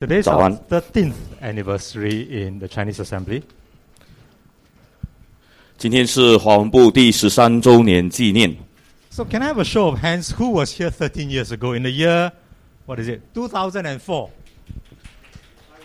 [0.00, 1.12] 早 our 安 13th
[1.42, 3.42] anniversary in the Chinese Assembly.
[5.76, 8.56] 今天是华文部第十三周年纪念。
[9.10, 10.30] So, can I have a show of hands?
[10.38, 12.32] Who was here 13 years ago in the year,
[12.86, 14.30] what is it, 2004?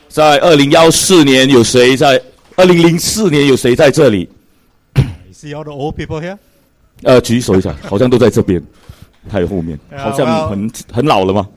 [0.07, 2.21] 在二零幺四年，有谁在？
[2.55, 4.29] 二零零四年有谁在这里
[4.95, 6.37] ？You see all the old people here?
[7.03, 8.63] 呃，举手一下，好像都在这边，
[9.29, 11.49] 还有后面好像很很老了吗？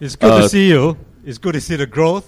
[0.00, 0.96] It's good to Uh, see you.
[1.24, 2.24] It's good to see the growth.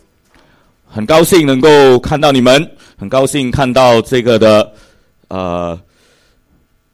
[0.87, 4.73] 很高兴能够看到你们，很高兴看到这个的
[5.29, 5.79] 呃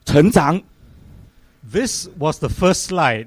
[0.05, 0.61] 成长。
[1.71, 3.27] This was the first slide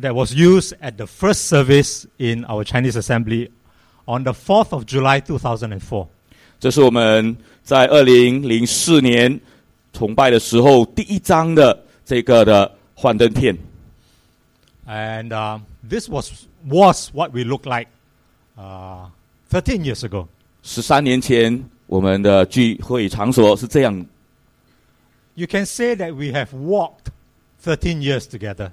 [0.00, 3.50] that was used at the first service in our Chinese Assembly
[4.06, 6.06] on the 4th of July 2004.
[6.58, 9.38] 这是我们在二零零四年
[9.92, 13.56] 崇拜的时候第一张的这个的幻灯片。
[14.88, 17.88] And um, this was, was what we looked like
[18.56, 19.08] uh,
[19.50, 20.28] 13 years ago.
[20.62, 24.06] 十三年前，我们的聚会场所是这样
[25.34, 27.10] You can say that we have walked
[27.62, 28.70] 13 years together.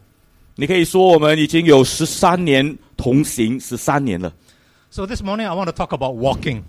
[0.56, 4.34] 你可以说我们已经有十三年同行，十三年了。
[4.90, 6.64] So this morning I want to talk about walking.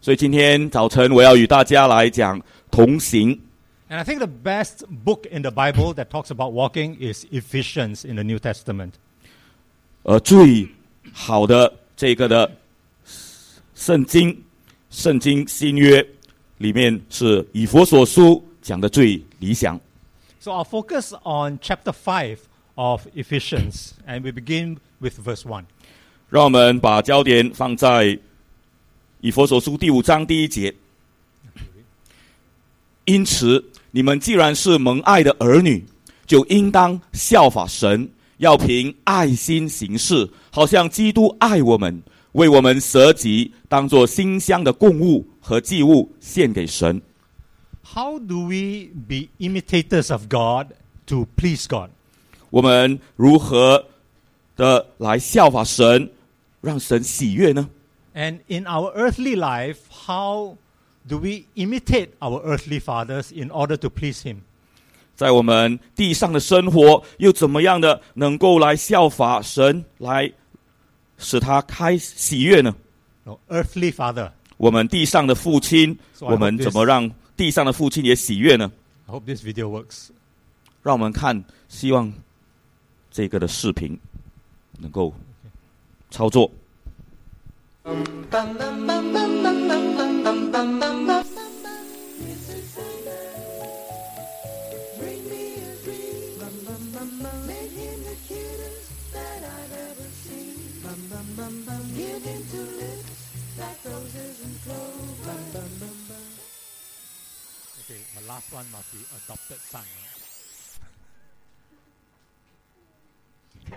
[0.00, 3.40] 所以今天早晨我要与大家来讲同行。
[3.88, 8.04] And I think the best book in the Bible that talks about walking is Ephesians
[8.04, 8.92] in the New Testament.
[10.03, 10.67] 呃，最
[11.13, 12.57] 好的这个的
[13.73, 14.37] 圣经，
[14.89, 16.05] 圣经新约
[16.57, 19.79] 里面是以佛所书讲的最理想。
[20.41, 22.39] So I'll focus on chapter five
[22.75, 25.63] of Ephesians, and we begin with verse one.
[26.29, 28.19] 让我们把焦点放在
[29.21, 30.75] 以佛所书第五章第一节。
[33.05, 35.85] 因此，你们既然是蒙爱的儿女，
[36.25, 47.00] 就应当效法神，要凭爱心行事，好像基督爱我们，为我们舍己，当作馨香的供物和祭物献给神。
[47.82, 50.68] How do we be imitators of God
[51.06, 51.90] to please God?
[52.50, 53.86] 我们如何
[54.56, 56.10] 的来效法神，
[56.60, 57.68] 让神喜悦呢？
[58.14, 60.56] And in our earthly life, how
[61.08, 64.38] do we imitate our earthly fathers in order to please Him?
[65.15, 70.31] 在我们地上的生活，又怎么样的能够来效法神，来
[71.17, 72.75] 使他开喜悦呢
[73.23, 74.31] ？No, earthly father.
[74.57, 78.71] 我们地上的父亲，So 我们怎么让地上的父亲也喜悦呢
[79.07, 80.09] ？I hope this video works.
[80.81, 82.11] 让我们看，希望
[83.11, 83.97] 这个的视频
[84.79, 85.13] 能够
[86.09, 86.49] 操作。
[90.53, 91.02] Bring
[108.32, 109.82] last one must be adopted son.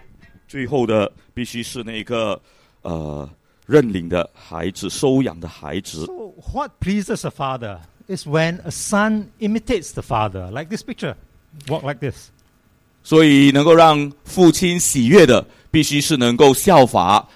[0.48, 2.42] 最后的必须是那个
[2.82, 3.30] 呃
[3.66, 6.06] 认领的孩子、收养的孩子。
[6.06, 11.16] So, what pleases a father is when a son imitates the father, like this picture.
[11.68, 12.30] Walk like this.
[13.04, 17.28] 所以能够让父亲喜悦的，必须是能够效法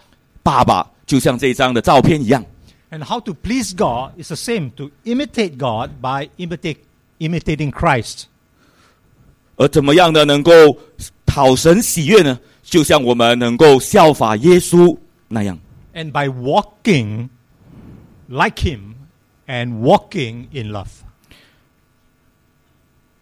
[0.44, 2.44] 爸爸，就像这张的照片一样。
[2.92, 6.78] And how to please God is the same to imitate God by imitate,
[7.21, 8.27] imitating christ
[15.93, 17.29] and by walking
[18.29, 18.95] like Him
[19.47, 20.89] and walking in love，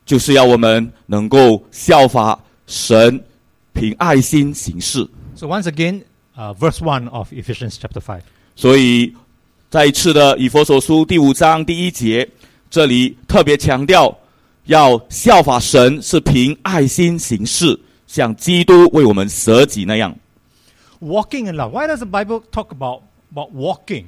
[0.05, 3.25] 就是要我们能够效法神，
[3.73, 5.09] 凭爱心行事。
[5.35, 6.03] So once again,
[6.37, 8.23] uh, verse one of Ephesians chapter five。
[8.55, 9.17] 所以，
[9.71, 12.29] 再一次的以弗所书第五章第一节。
[12.70, 14.18] 这里特别强调
[14.66, 20.16] 要效法神，是凭爱心行事，像基督为我们舍己那样。
[21.00, 21.72] Walking in love.
[21.72, 23.02] Why does the Bible talk about,
[23.32, 24.06] about walking?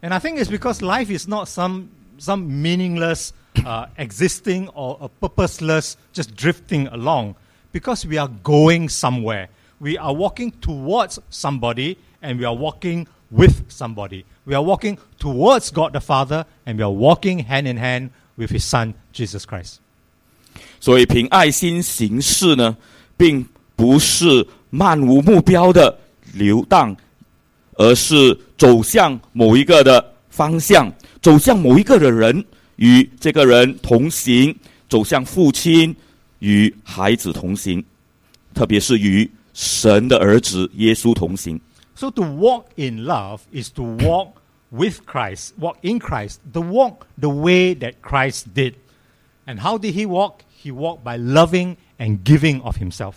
[0.00, 1.88] And I think it's because life is not some,
[2.18, 3.32] some meaningless
[3.64, 7.34] uh, existing or a purposeless just drifting along.
[7.72, 9.48] Because we are going somewhere.
[9.80, 14.23] We are walking towards somebody and we are walking with somebody.
[14.45, 18.51] We are walking towards God the Father and we are walking hand in hand with
[18.51, 19.79] His Son, Jesus Christ.
[20.79, 22.77] 所以，凭爱心行事呢，
[23.17, 23.45] 并
[23.75, 25.97] 不是漫无目标的
[26.33, 26.95] 流荡，
[27.73, 30.91] 而是走向某一个的方向，
[31.21, 32.43] 走向某一个的人，
[32.77, 34.55] 与这个人同行，
[34.87, 35.95] 走向父亲
[36.39, 37.83] 与孩子同行，
[38.53, 41.59] 特别是与神的儿子耶稣同行。
[41.99, 44.41] So to walk in love is to walk
[44.71, 48.75] with Christ, walk in Christ, the walk the way that Christ did.
[49.45, 50.43] And how did he walk?
[50.63, 53.15] He walked by loving and giving of himself.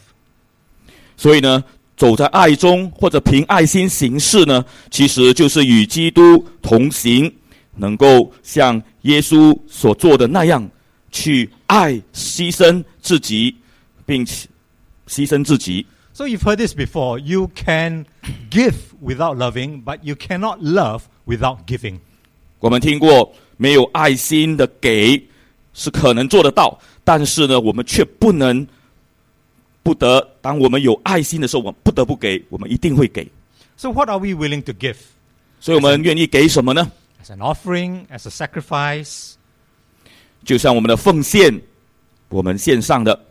[1.17, 1.63] 所以呢，
[1.97, 7.33] 走在爱中或者凭爱心行事呢，其实就是与基督同行，
[7.77, 10.69] 能够像耶稣所做的那样，
[11.13, 13.55] 去爱、牺牲自己，
[14.05, 14.49] 并且
[15.07, 15.87] 牺牲自己。
[16.14, 17.20] So you've heard this before.
[17.20, 18.06] You can
[18.50, 22.00] give without loving, but you cannot love without giving.
[22.60, 25.24] 我们听过，没有爱心的给
[25.74, 28.66] 是可能做得到，但是呢，我们却不能
[29.84, 30.28] 不得。
[30.42, 33.30] 当我们有爱心的时候，我们不得不给，我们一定会给。
[33.78, 34.98] So what are we willing to give?
[35.60, 36.92] 所以，我们愿意给什么呢？
[37.24, 39.34] As an offering, as a sacrifice,
[40.44, 41.62] 就像我们的奉献，
[42.30, 43.28] 我们献上的。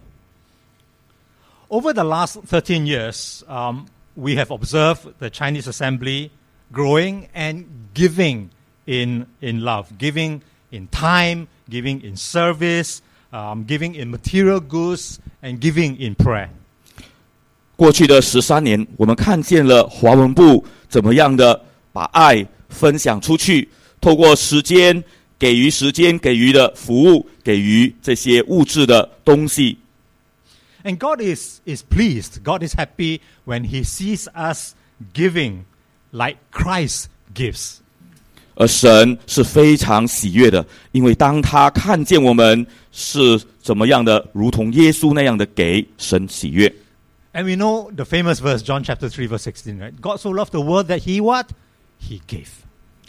[1.70, 6.30] Over the last 13 years, um, we have observed the Chinese assembly
[6.72, 8.50] growing and giving
[8.86, 13.00] in, in love, giving in time, giving in service,
[13.32, 16.48] um, giving in material goods, and giving in prayer.
[17.76, 21.60] 过去的十三年，我们看见了华文部怎么样的
[21.92, 23.68] 把爱分享出去，
[24.00, 25.02] 透过时间
[25.38, 29.76] 给予时间给予的服务，给予这些物质的东西。
[30.84, 34.74] And God is, is pleased, God is happy when He sees us
[35.12, 35.64] giving
[36.12, 37.78] like Christ gives.
[38.54, 46.72] 而神是非常喜悦的，因为当他看见我们是怎么样的，如同耶稣那样的给神喜悦。
[47.34, 49.92] And we know the famous verse, John chapter 3, verse 16, right?
[50.00, 51.48] God so loved the world that He what?
[52.00, 52.48] He gave.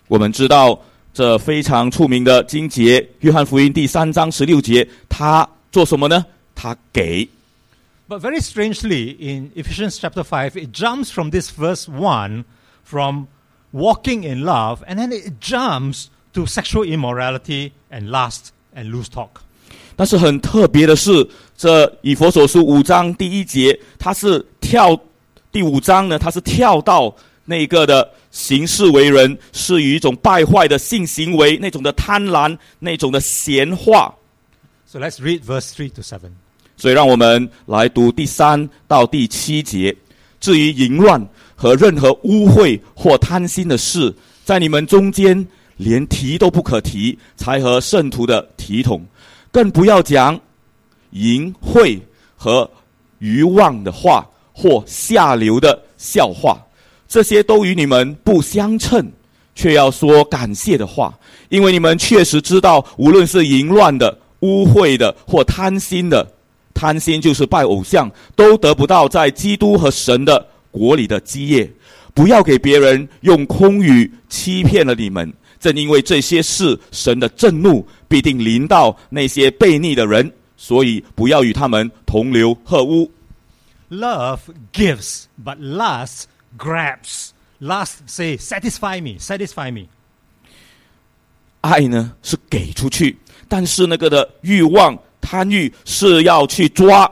[0.10, 0.82] 我们知道
[1.14, 6.26] 这非常出名的经节，约翰福音第三章十六节，他做什么呢？
[6.56, 7.26] 他给。
[8.13, 12.45] but very strangely, in Ephesians chapter 5, it jumps from this verse 1
[12.85, 13.27] from
[13.73, 19.41] walking in love, and then it jumps to sexual immorality and lust and loose talk.
[19.97, 21.27] 但是很特别的是，
[21.57, 24.99] 这以弗所书五章第一节，它是跳
[25.51, 27.15] 第五章呢，它是跳到
[27.47, 34.15] 那个的行事为人是与一种败坏的性行为那种的贪婪那种的闲话。
[34.85, 36.33] So let's read verse three to seven.
[36.77, 39.95] 所以，让我们来读第三到第七节。
[40.41, 41.25] 至于淫乱
[41.55, 44.13] 和任何污秽或贪心的事，
[44.45, 45.47] 在你们中间
[45.77, 49.07] 连提都不可提，才和圣徒的体统，
[49.53, 50.41] 更不要讲
[51.11, 52.01] 淫秽
[52.37, 52.69] 和
[53.19, 56.59] 愚妄的话或下流的笑话，
[57.07, 59.13] 这些都与你们不相称，
[59.55, 61.17] 却要说感谢的话，
[61.51, 66.32] 因为你们确实知道，无论是淫乱的、污秽的或贪心的，
[66.75, 71.71] 贪心就是拜偶像，都得不到在基督和神的国里的基业。
[72.15, 83.11] 不要给别人用空语欺骗了你们，正因为这些事，神的震怒必定临到那些悖逆的人，所以不要与他们同流合污。
[83.91, 84.41] Love
[84.73, 86.25] gives, but lust
[86.59, 87.31] grabs.
[87.61, 89.87] Lust say, satisfy me, satisfy me.
[91.61, 93.17] 爱呢是给出去，
[93.49, 97.11] 但是那个的欲望、贪欲是要去抓。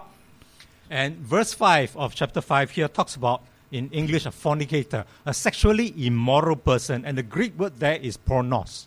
[0.91, 3.41] And verse five of chapter five here talks about,
[3.71, 7.05] in English, a fornicator, a sexually immoral person.
[7.05, 8.83] And the Greek word there is pornos.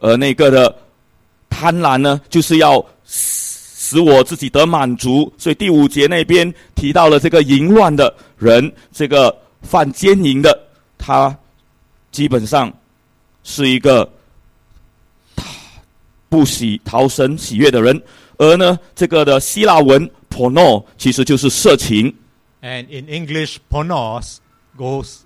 [0.00, 0.76] 而那个的
[1.48, 3.50] 贪婪呢，就是要使
[3.92, 5.32] 使我自己得满足。
[5.36, 11.36] 所以第五节那边提到了这个淫乱的人，这个犯奸淫的，他
[12.12, 12.72] 基本上
[13.42, 14.08] 是一个
[15.34, 15.44] 他
[16.28, 18.00] 不喜逃神喜悦的人。
[18.40, 22.10] 而呢，这个的希腊文 porno 其实就是色情。
[22.62, 24.38] And in English, pornos
[24.78, 25.18] goes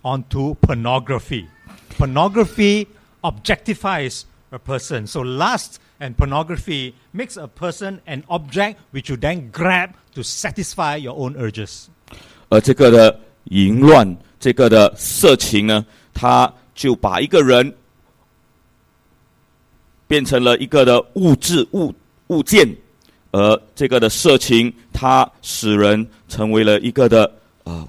[0.00, 1.44] on to pornography.
[1.98, 2.86] Pornography
[3.20, 5.06] objectifies a person.
[5.06, 10.96] So lust and pornography makes a person an object which you then grab to satisfy
[10.96, 11.88] your own urges.
[12.48, 17.74] 而这个的淫乱，这个的色情呢，它就把一个人
[20.06, 21.92] 变成了一个的物质物
[22.27, 22.75] 物件，
[23.31, 27.31] 而这个的色情，它使人成为了一个的
[27.63, 27.87] 啊、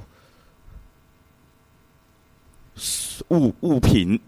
[3.29, 4.21] 物物品。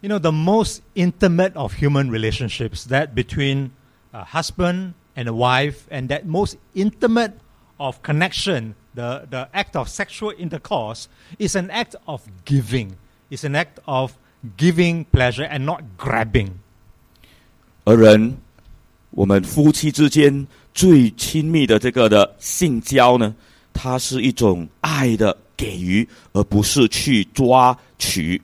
[0.00, 3.70] You know, the most intimate of human relationships, that between
[4.12, 7.32] a husband and a wife, and that most intimate
[7.78, 11.08] of connection, the, the act of sexual intercourse,
[11.38, 12.96] is an act of giving.
[13.28, 14.12] It's an act of
[14.56, 16.60] giving pleasure and not grabbing.
[17.84, 18.36] 而人，
[19.15, 23.33] 我们夫妻之间最亲密的这个的性交呢，
[23.71, 28.41] 它是一种爱的给予，而不是去抓取。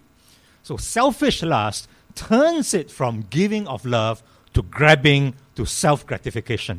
[0.64, 1.86] So selfish lust
[2.16, 4.18] turns it from giving of love
[4.54, 6.78] to grabbing to self gratification.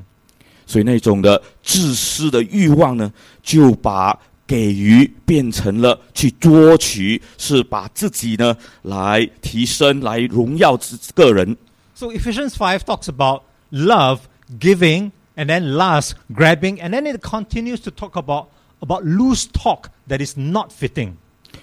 [0.66, 4.16] 所以那种的自私的欲望呢，就把
[4.46, 11.56] 给予变成了去捉取，是把自己呢来提升，来荣耀自个人。
[11.96, 14.20] So Ephesians five talks about love,
[14.58, 18.48] giving, and then last, grabbing, and then it continues to talk about
[18.80, 21.12] about loose talk that is not fitting.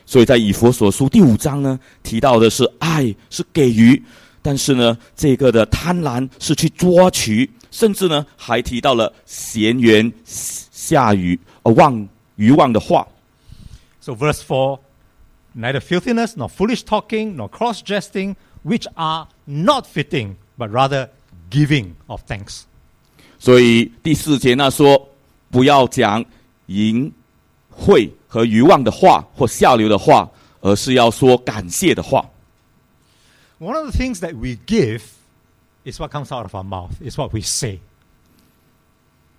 [0.05, 4.01] 所以在以弗所书第五章呢，提到的是爱是给予，
[4.41, 13.07] 但是呢，这个的贪婪是去抓取，甚至呢还提到了闲言下语呃妄愚妄的话。
[13.99, 14.79] So verse four,
[15.53, 21.09] neither filthiness nor foolish talking nor coarse jesting, which are not fitting, but rather
[21.50, 22.62] giving of thanks.
[23.38, 25.08] 所以第四节那说，
[25.50, 26.24] 不要讲
[26.66, 27.12] 淫
[27.74, 32.24] 秽和愚妄的话或下流的话，而是要说感谢的话。
[33.58, 35.02] One of the things that we give
[35.84, 37.80] is what comes out of our mouth, is what we say.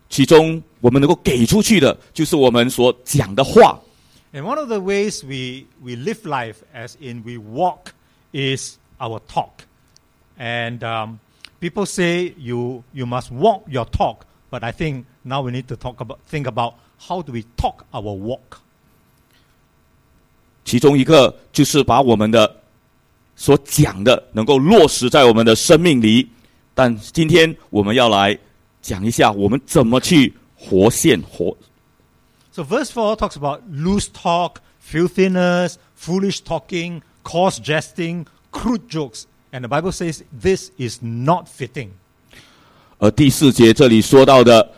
[0.09, 3.79] 其中我们能够给出去的，就是我们所讲的话。
[4.33, 7.93] And one of the ways we, we live life, as in we walk,
[8.31, 9.65] is our talk.
[10.38, 11.19] And um,
[11.59, 15.75] people say you, you must walk your talk, but I think now we need to
[15.75, 16.75] talk about, think about
[17.07, 18.59] how do we talk our walk.
[20.65, 22.62] 其中一个就是把我们的
[23.35, 26.29] 所讲的能够落实在我们的生命里。
[26.73, 28.38] 但今天我们要来
[28.81, 31.55] 讲一下，我们怎么去活现活。
[32.51, 39.25] So verse 4 talks about loose talk, filthiness, foolish talking, coarse jesting, crude jokes.
[39.51, 41.89] And the Bible says this is not fitting.
[43.00, 44.71] 而第四节这里说到的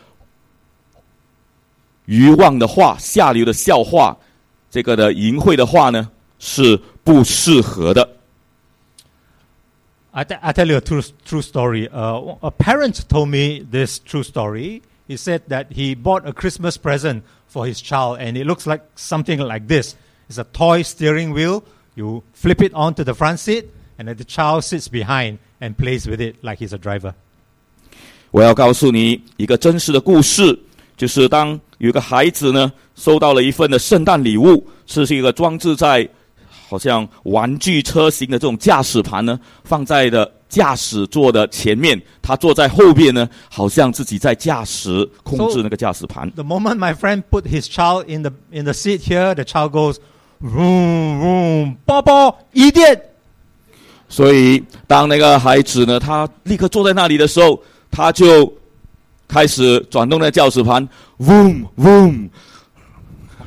[2.06, 4.18] 愚妄的话、下流的笑话，
[4.70, 8.18] 这个的淫秽的话呢，是不适合的。
[10.12, 11.90] I, t- I tell you a true, true story.
[11.90, 14.82] Uh, a parent told me this true story.
[15.08, 18.82] He said that he bought a Christmas present for his child, and it looks like
[18.96, 19.96] something like this.
[20.30, 21.64] It's a toy steering wheel.
[21.96, 23.66] You flip it onto the front seat,
[24.00, 27.14] and then the child sits behind and plays with it like he's a driver.
[28.32, 30.60] 我要告诉你一个真实的故事，
[30.98, 36.08] 就是当有一个孩子呢收到了一份的圣诞礼物，这是一个装置在
[36.68, 46.30] 好像玩具车型的这种驾驶盘呢，放在的驾驶座的前面，他坐在后边呢，好像自己在驾驶控制那个驾驶盘。
[46.32, 49.72] The moment my friend put his child in the in the seat here, the child
[49.72, 49.98] goes,
[50.42, 53.09] vroom vroom, Papa, idiot.
[54.10, 58.52] 所以当那个孩子呢，他立刻坐在那里的时候，他就
[59.28, 62.30] 开始转动那个驾驶盘，boom boom，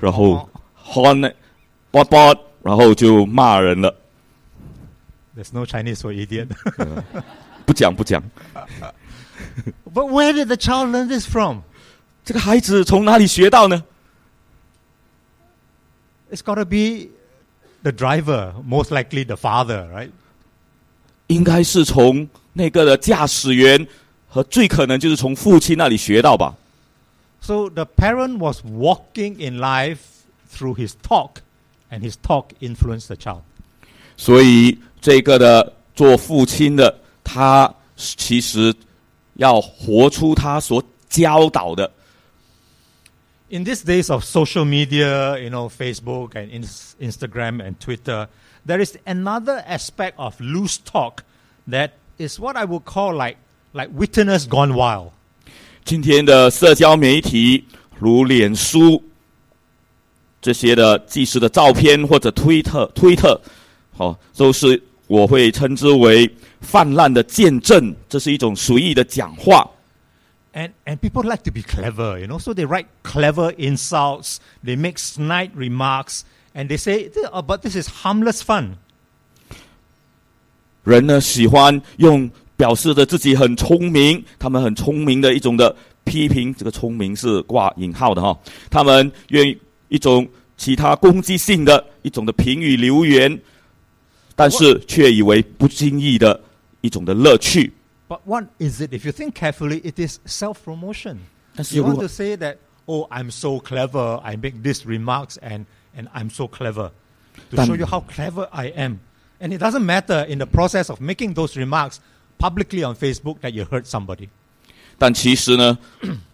[0.00, 0.48] 然后
[0.84, 1.28] horn 那
[1.92, 3.94] bot bot，然后就骂人了。
[5.37, 6.48] There's no Chinese for idiot.
[7.64, 8.22] 不讲不讲，
[9.94, 11.58] but where did the child learn this from?
[12.25, 13.84] 这个孩子从哪里学到呢？
[16.30, 17.10] It's got to be
[17.82, 20.10] the driver, most likely the father, right?
[21.32, 23.87] 应该是从那个的驾驶员
[24.26, 26.54] 和最可能就是从父亲那里学到吧。
[27.40, 29.98] So the parent was walking in life
[30.52, 31.37] through his talk,
[31.90, 33.42] and his talk influenced the child.
[34.16, 38.75] 所以这个的做父亲的，他其实
[39.34, 41.90] 要活出他所教导的。
[43.50, 48.28] In these days of social media, you know, Facebook and ins- Instagram and Twitter,
[48.66, 51.22] there is another aspect of loose talk
[51.68, 53.37] that is what I would call like
[53.72, 55.12] like witness gone wild.
[55.84, 57.64] 今天的社交媒体，
[57.98, 59.02] 如脸书
[60.40, 63.40] 这些的即时的照片或者推特、推特，
[63.96, 67.94] 好、都是我会称之为泛滥的见证。
[68.08, 69.68] 这是一种随意的讲话，
[70.52, 74.76] And, and people like to be clever, you know, so they write clever insults, they
[74.76, 76.22] make snide remarks,
[76.54, 78.76] and they say, "Oh, but this is harmless fun.
[80.84, 88.38] 人呢喜欢用表示着自己很聪明，他们很聪明的一种的批评，这个聪明是挂引号的哈。
[88.70, 89.58] 他们愿意
[89.88, 93.40] 一种其他攻击性的一种的评语留言，
[94.34, 96.40] 但是却以为不经意的
[96.80, 97.72] 一种的乐趣。
[98.08, 98.94] But what is it?
[98.94, 101.18] If you think carefully, it is self promotion.
[101.54, 102.56] 但是 You 如 want 果 to say that,
[102.87, 106.90] oh, I'm so clever, I make these remarks, and, and I'm so clever
[107.50, 109.00] to Tan- show you how clever I am.
[109.40, 112.00] And it doesn't matter in the process of making those remarks
[112.38, 114.28] publicly on Facebook that you hurt somebody.
[114.98, 115.78] 但其实呢，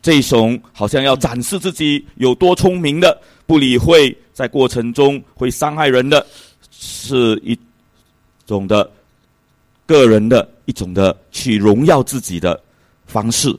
[0.01, 6.27] 这种好像要展示自己有多聪明的，不理会在过程中会伤害人的，
[6.71, 7.59] 是一
[8.47, 8.91] 种的
[9.85, 12.59] 个人的一种的去荣耀自己的
[13.07, 13.55] 方式。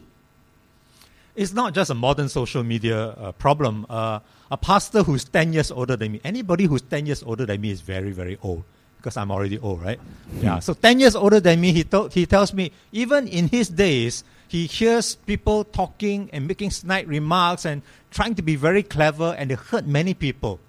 [1.36, 3.86] It's not just a modern social media uh, problem.
[3.86, 7.60] Uh, a pastor who's 10 years older than me, anybody who's 10 years older than
[7.62, 8.63] me is very, very old
[8.98, 10.00] because I'm already old, right?
[10.41, 10.60] Yeah.
[10.60, 14.24] So 10 years older than me, he, told, he tells me, even in his days,
[14.48, 19.50] he hears people talking and making snide remarks and trying to be very clever and
[19.50, 20.60] they hurt many people.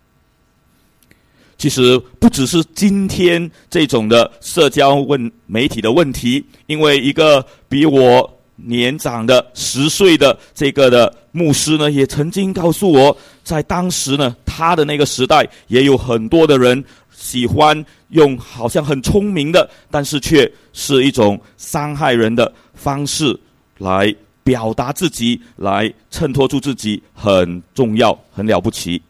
[1.58, 23.37] 其实不只是今天这种的社交问媒体的问题，因为一个比我年长的十岁的这个的牧师呢，也曾经告诉我， 在当时呢，他的那个时代也有很多的人喜欢用好像很聪明的，但是却是一种伤害人的方式
[23.77, 29.01] 来表达自己，来衬托出自己很重要、很了不起。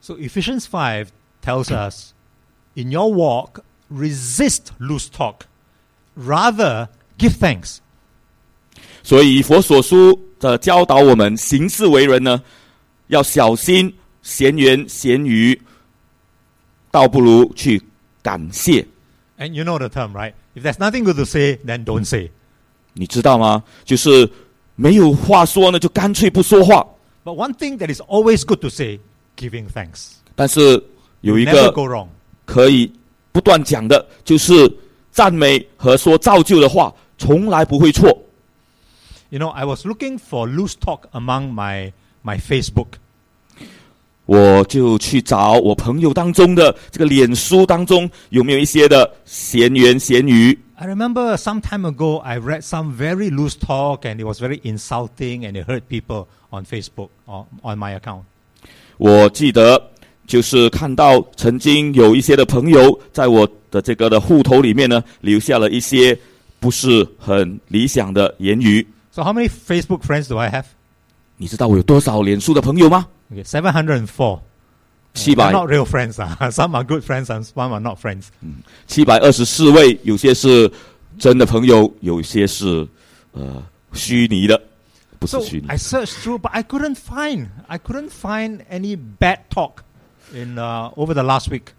[0.00, 1.08] So Ephesians 5
[1.44, 2.12] tells us,
[2.74, 5.46] in your walk, resist loose talk.
[6.18, 6.88] Rather,
[7.18, 7.78] give thanks.
[9.02, 12.42] 所以佛所书的教导我们行事为人呢，
[13.11, 15.59] 要小心闲言闲语，
[16.91, 17.81] 倒不如去
[18.21, 18.85] 感谢。
[19.37, 20.33] And you know the term, right?
[20.55, 22.31] If there's nothing good to say, then don't say.
[22.93, 23.63] 你知道吗？
[23.85, 24.29] 就是
[24.75, 26.85] 没有话说呢，就干脆不说话。
[27.23, 28.99] But one thing that is always good to say,
[29.35, 30.13] giving thanks.
[30.35, 30.83] 但是
[31.21, 32.07] 有一 Never 个 go wrong.
[32.45, 32.91] 可以
[33.31, 34.53] 不断讲的，就是
[35.11, 38.07] 赞美和说造就的话，从来不会错。
[39.29, 41.91] You know, I was looking for loose talk among my,
[42.23, 42.93] my Facebook.
[44.32, 50.58] 我就去找我朋友当中的这个脸书当中有没有一些的闲言闲语。
[50.76, 55.44] I remember some time ago I read some very loose talk and it was very insulting
[55.44, 58.22] and it hurt people on Facebook or on my account.
[58.96, 59.90] 我记得
[60.26, 66.18] 就是看到曾经有一些的朋友在我的这个的户头里面呢，留下了一些
[66.58, 68.86] 不是很理想的言语。
[69.10, 70.64] So how many Facebook friends do I have?
[71.36, 73.06] 你知道我有多少脸书的朋友吗？
[73.31, 74.41] Okay, 704.
[75.13, 76.19] 七 They're 百 not real friends.
[76.19, 76.49] ah.
[76.51, 78.27] some are good friends and some are not friends.
[78.85, 80.71] 七百二十四位，有些是
[81.17, 82.87] 真的朋友，有些是
[83.31, 84.61] 呃虚拟的，
[85.17, 87.47] 不是 So 虚拟 I。searched through, but I couldn't find.
[87.67, 89.81] I couldn't find any bad talk
[90.33, 91.73] in uh, over the last week.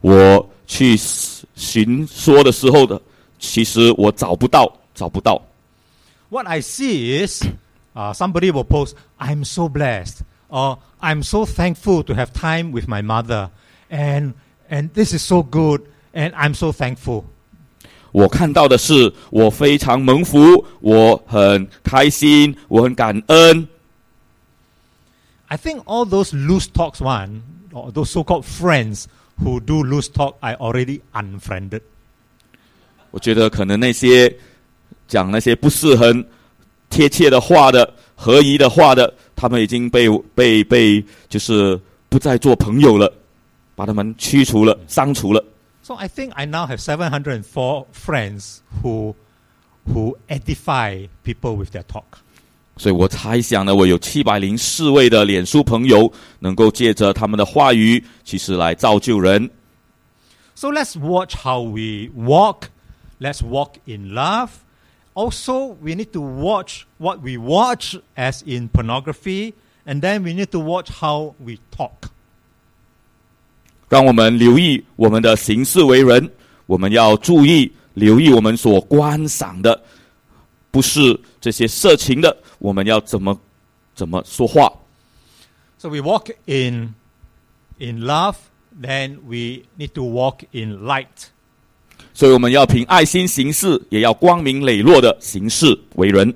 [0.00, 0.96] 我去
[1.56, 3.00] 寻说的时候的，
[3.40, 5.42] 其实我找不到，找不到。
[6.28, 7.42] What I see is
[7.94, 12.86] uh, somebody will post, "I'm so blessed," or "I'm so thankful to have time with
[12.86, 13.50] my mother,"
[13.90, 14.32] and
[14.68, 17.24] and this is so good, and I'm so thankful.
[18.12, 23.68] 我看到的是，我非常蒙福，我很开心，我很感恩。
[25.48, 27.42] I think all those loose talks one,
[27.72, 29.04] or those so-called friends
[29.38, 31.82] who do loose talk, I already unfriended.
[33.10, 34.34] 我觉得可能那些
[35.06, 36.26] 讲那些不是很
[36.88, 43.12] 贴切的话的、 合宜的话的，他们已经被被被就是不再做朋友了，
[43.74, 45.44] 把他们驱除了、删除了。
[45.82, 49.14] So I think I now have 704 friends who
[49.86, 52.04] who edify people with their talk.
[52.76, 59.48] 所以我猜想呢，我有七百零四位的脸书朋友，能够借着他们的话语，其实来造就人。
[60.54, 62.64] So let's watch how we walk.
[63.18, 64.48] Let's walk in love.
[65.14, 69.54] Also, we need to watch what we watch, as in pornography,
[69.86, 72.10] and then we need to watch how we talk.
[73.88, 76.30] 让我们留意我们的行事为人，
[76.66, 79.80] 我们要注意留意我们所观赏的，
[80.70, 83.40] 不是这些色情的，我们要怎么
[83.94, 84.70] 怎么说话。
[85.78, 86.94] So we walk in
[87.78, 88.36] in love,
[88.78, 91.29] then we need to walk in light.
[92.13, 96.33] 所以我们要凭爱心行事，也要光明磊落的行事为人。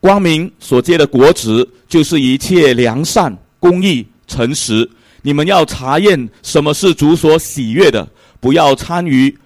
[0.00, 4.88] 光明所接的果子，就是一切良善、公义、诚实。
[5.22, 9.36] 你们要查验什么是主所喜悦的，不要参与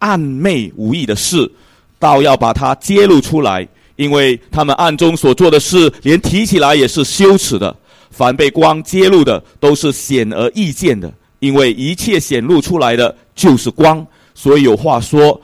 [0.00, 1.50] 暗昧无益的事，
[1.98, 7.74] 倒要把它揭露出来，因为他们暗中所做的事，连提起来也是羞耻的。
[8.10, 11.10] 凡被光揭露的，都是显而易见的，
[11.42, 14.06] 因为一切显露出来的就是光。
[14.32, 15.38] 所以有话说：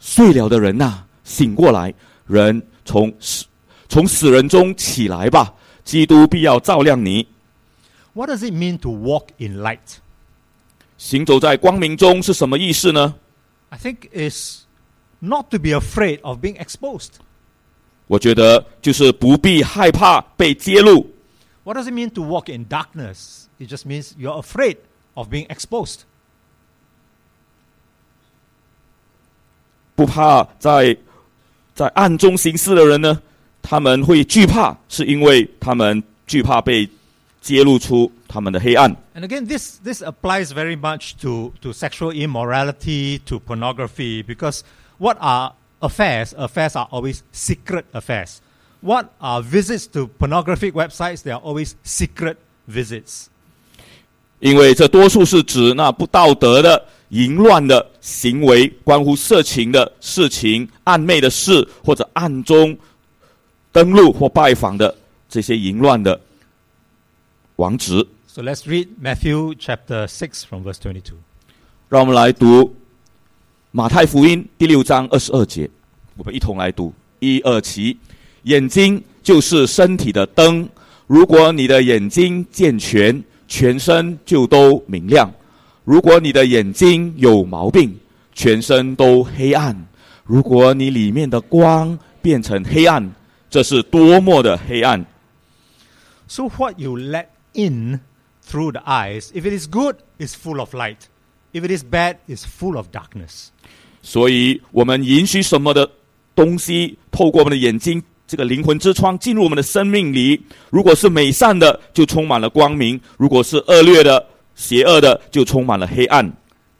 [0.00, 1.94] 睡了的人呐、醒过来，
[2.26, 3.46] 人从死
[3.88, 7.26] 从死人中起来吧，基督必要照亮你。
[8.14, 9.78] What does it mean to walk in light?
[10.98, 13.14] 行走在光明中是什么意思呢
[13.70, 14.64] ？I think is
[15.20, 17.10] not to be afraid of being exposed.
[18.08, 21.06] 我觉得就是不必害怕被揭露。
[21.62, 23.44] What does it mean to walk in darkness?
[23.58, 24.76] It just means you're afraid
[25.13, 26.01] of being exposed.
[29.95, 30.95] 不怕在
[31.75, 33.21] 在暗中行事的人呢，
[33.61, 36.89] 他们会惧怕，是因为他们惧怕被
[37.41, 38.95] 揭露出他们的黑暗。
[39.13, 44.61] And again, this, this applies very much to, to sexual immorality, to pornography, because
[44.97, 46.33] what are affairs?
[46.37, 48.39] Affairs are always secret affairs.
[48.81, 51.23] What are visits to pornographic websites?
[51.23, 53.29] They are always secret visits.
[54.44, 62.76] 因为这多数是指那不道德的、淫乱的行为，关乎色情的事情、暧昧的事，或者暗中
[63.72, 64.94] 登录或拜访的
[65.30, 66.20] 这些淫乱的
[67.56, 68.06] 网址。
[68.26, 71.16] So let's read Matthew chapter six from verse twenty-two.
[71.88, 72.76] 让我们来读
[73.70, 75.70] 马太福音第六章二十二节，
[76.18, 77.96] 我们一同来读一二七。
[78.42, 80.68] 眼睛就是身体的灯，
[81.06, 83.24] 如果你的眼睛健全，
[83.56, 85.30] 全身就都明亮；
[85.84, 87.96] 如果你的眼睛有毛病，
[88.32, 89.86] 全身都黑暗。
[90.24, 93.08] 如果你里面的光变成黑暗，
[93.48, 95.06] 这是多么的黑暗
[96.26, 98.00] ！So, what you let in
[98.44, 101.02] through the eyes, if it is good, is full of light.
[101.52, 103.50] If it is bad, is full of darkness.
[104.02, 105.88] 所以，我们允许什么的
[106.34, 108.02] 东西透过我们的眼睛，
[108.34, 110.42] 这个灵魂之窗进入我们的生命里。
[110.68, 116.26] 如果是美善的，就充满了光明；如果是恶劣的、邪恶的，就充满了黑暗。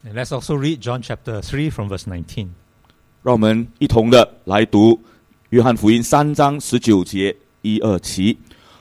[0.05, 2.49] Let's also read John chapter three from verse nineteen
[3.23, 5.01] 让我们一同的来读
[5.51, 8.37] 约翰福音三章十九节一二七：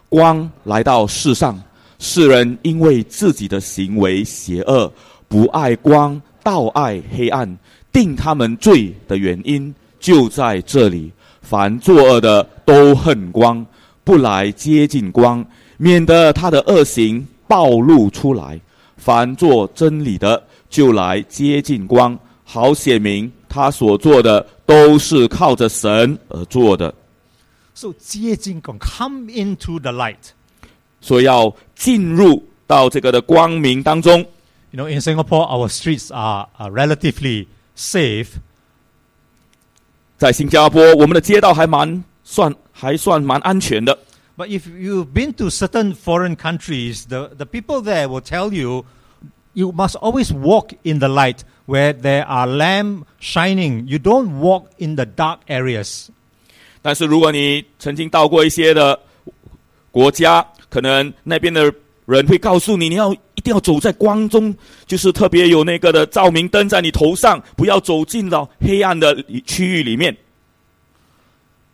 [0.09, 1.61] 光来到世上，
[1.99, 4.91] 世人因为自己的行为邪恶，
[5.27, 7.55] 不爱光，倒爱黑暗，
[7.91, 11.11] 定他们罪的原因就在这里。
[11.53, 13.63] 凡作恶的都恨光，
[14.03, 15.45] 不来接近光，
[15.77, 18.59] 免得他的恶行暴露出来。
[18.97, 26.91] 凡做真理的，就来接近光，好显明他所做的都是靠着神而做的。
[27.75, 30.31] So, 接近光 come into the light.
[31.01, 34.25] 所以要进入到这个的光明当中。
[34.71, 37.45] You know, in Singapore, our streets are, are relatively
[37.77, 38.29] safe,
[40.23, 43.93] 在新加坡，我们的街道还蛮算还算蛮安全的。
[44.37, 48.85] but if you've been to certain foreign countries, the, the people there will tell you
[49.51, 53.85] you must always walk in the light where there are lamp shining.
[53.85, 56.07] You don't walk in the dark areas.
[56.81, 58.97] 但是如果你曾经到过一些的
[59.91, 61.69] 国家，可能那边的
[62.05, 64.54] 人会告诉你，你要一定要走在光中，
[64.86, 70.16] 就是特别有那个的照明灯在你头上，不要走进到黑暗的区域里面。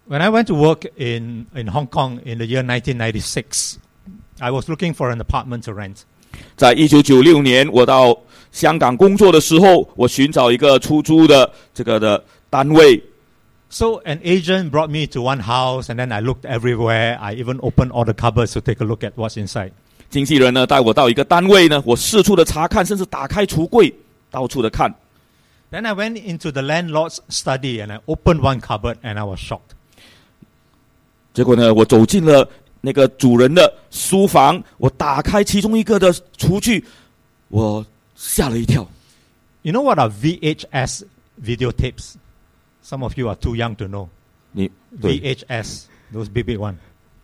[0.09, 3.79] When I went to work in, in Hong Kong in the year 1996,
[4.39, 6.03] I was looking for an apartment to rent.
[6.57, 8.17] 在一九九六年，我到
[8.53, 13.03] 香港工作的时候，我寻找一个出租的这个的单位。
[13.71, 17.19] So an agent brought me to one house, and then I looked everywhere.
[17.19, 19.73] I even opened all the cupboards to take a look at what's inside.
[20.10, 23.94] 经纪人呢带我到一个单位呢，我四处的查看，甚至打开橱柜，
[24.32, 24.94] 到处的看。
[25.72, 29.76] Then I went into the landlord's study and I opened one cupboard and I was shocked.
[31.34, 32.50] 结果呢，我走进了
[32.82, 36.84] 那个主人的书房，我打开其中一个的厨具，
[37.50, 38.88] 我吓了一跳。
[39.62, 41.04] You know what are VHS
[41.44, 42.16] videotapes?
[42.84, 44.08] Some of you are too young to know.
[44.52, 46.76] 你对 VHS, those big big one.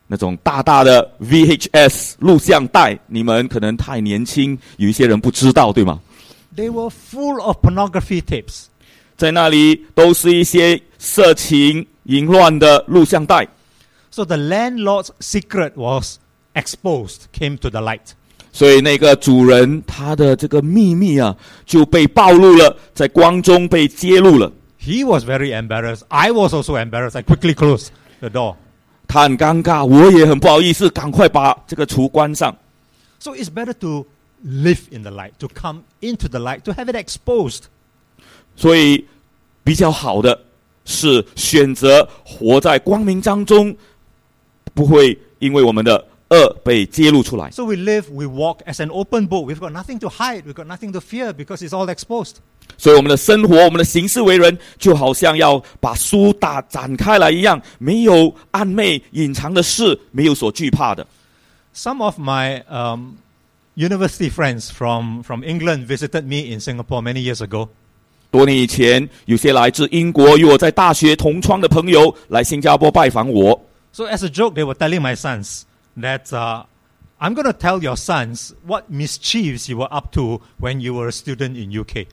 [0.07, 6.01] 那种大大的 VHS 录像带，你们可能太年轻，有一些人不知道，对吗？
[6.57, 8.65] They were full of pornography tapes.
[9.17, 13.47] 在那里都是一些色情、淫乱的录像带。
[14.11, 16.19] So the landlord's secret was
[16.55, 18.15] exposed, came to the light.
[18.53, 24.51] 所以那个主人他的这个秘密啊，就被暴露了，在光中被揭露了。
[24.83, 26.03] He was very embarrassed.
[26.09, 27.17] I was also embarrassed.
[27.17, 28.57] I quickly closed the door.
[29.08, 32.56] 他很尴尬，我也很不好意思，赶快把这个橱关上。
[33.20, 34.06] So it's better to
[34.46, 37.64] live in the light, to come into the light, to have it exposed.
[38.56, 39.06] 所以
[39.64, 40.40] 比较好的
[40.86, 43.76] 是选择活在光明当中，
[44.74, 47.51] 不会因为我们的恶被揭露出来。
[47.51, 49.47] So we live, we walk as an open book.
[49.47, 52.37] We've got nothing to hide, we've got nothing to fear because it's all exposed.
[52.79, 61.07] 所以我们的生活，我们的行事为人，就好像要把书打展开来一样，没有暧昧隐藏的事，没有所惧怕的。
[61.75, 63.17] Some of my um,
[63.77, 67.69] university friends from, from England visited me in Singapore many years ago.
[68.31, 73.61] 多年以前，有些来自英国与我在大学同窗的朋友来新加坡拜访我。
[73.93, 75.63] So as a joke, they were telling my sons
[75.97, 76.65] that uh,
[77.19, 81.09] I'm going to tell your sons what mischiefs you were up to when you were
[81.09, 82.07] a student in UK.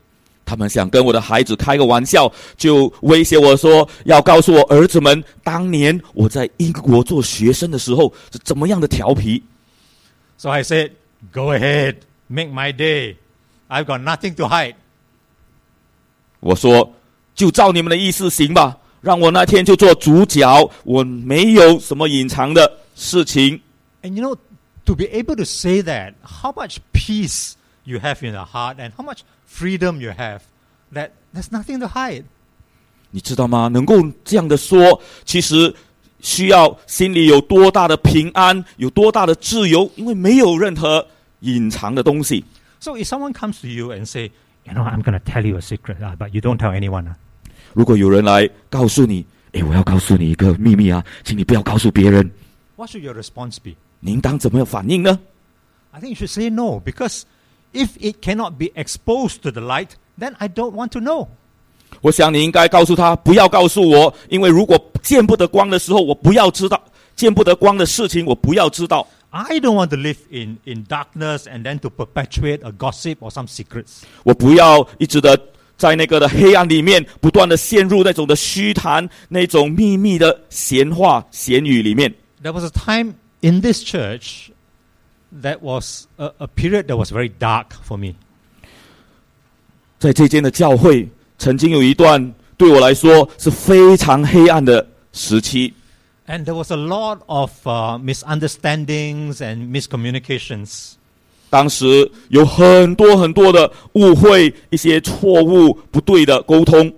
[0.46, 9.44] 他们想跟我的孩子开个玩笑，就威胁我说要告诉我儿子们，当年我在英国做学生的时候是怎么样的调皮。
[10.38, 10.92] So I said,
[11.34, 11.96] Go ahead,
[12.28, 13.16] make my day.
[13.68, 14.76] I've got nothing to hide.
[16.40, 16.94] 我说，
[17.36, 23.60] 就照你们的意思行吧，让我那天就做主角，我没有什么隐藏的事情。
[24.02, 24.38] And you know,
[24.86, 28.94] to be able to say that, how much peace you have in your heart and
[28.98, 30.42] how much freedom you have,
[30.94, 32.24] that there's nothing to hide.
[33.12, 33.70] 你知道吗？
[33.70, 35.74] 能够这样的说，其实
[36.22, 41.06] 需要心里有多大的平安，有多大的自由，因为没有任何
[41.40, 42.44] 隐藏的东西。
[42.80, 44.32] So if someone comes to you and say,
[44.66, 47.08] you know, I'm going to tell you a secret, ah, but you don't tell anyone.
[47.08, 47.16] ah."
[47.74, 52.30] 如果有人来告诉你，诶，我要告诉你一个秘密啊，请你不要告诉别人，
[52.76, 53.76] What should your response be?
[54.02, 55.20] 您当怎么样反应呢？
[55.92, 57.24] I think you should say no because
[57.74, 61.28] if it cannot be exposed to the light, then I don't want to know.
[62.02, 66.78] 我想你应该告诉他，不要告诉我，因为如果见不得光的时候，我不要知道；
[67.16, 69.08] 见不得光的事情，我不要知道。
[69.30, 73.30] I don't want to live in, in darkness and then to perpetuate a gossip or
[73.30, 74.04] some secrets.
[74.24, 75.40] 我不要一直的
[75.78, 82.14] 在那个的黑暗里面，不断的陷入那种的虚谈、那种秘密的闲话、闲语里面。
[82.44, 84.52] There was a time in this church
[85.42, 88.16] that was a, a period that was very dark for me.
[90.00, 95.74] 在这间的教会，曾经有一段对我来说是非常黑暗的时期。
[96.28, 100.94] And there was a lot of uh, misunderstandings and miscommunications.
[101.50, 106.94] 当时有很多很多的误会，一些错误、不对的沟通。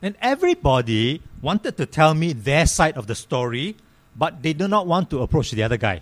[0.00, 3.74] And everybody wanted to tell me their side of the story,
[4.17, 6.01] but they do not want to approach the other guy.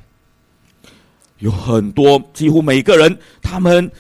[1.40, 3.92] 有很多，几乎每个人，他们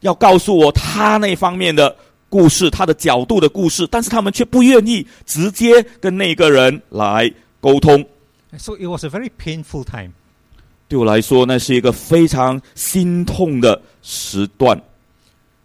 [0.00, 1.96] 要告诉我他那方面的
[2.28, 8.04] 故事，他的角度的故事，但是他们却不愿意直接跟那个人来沟通。
[8.58, 10.12] So it was a very painful time.
[10.88, 14.82] 对我来说，那是一个非常心痛的时段。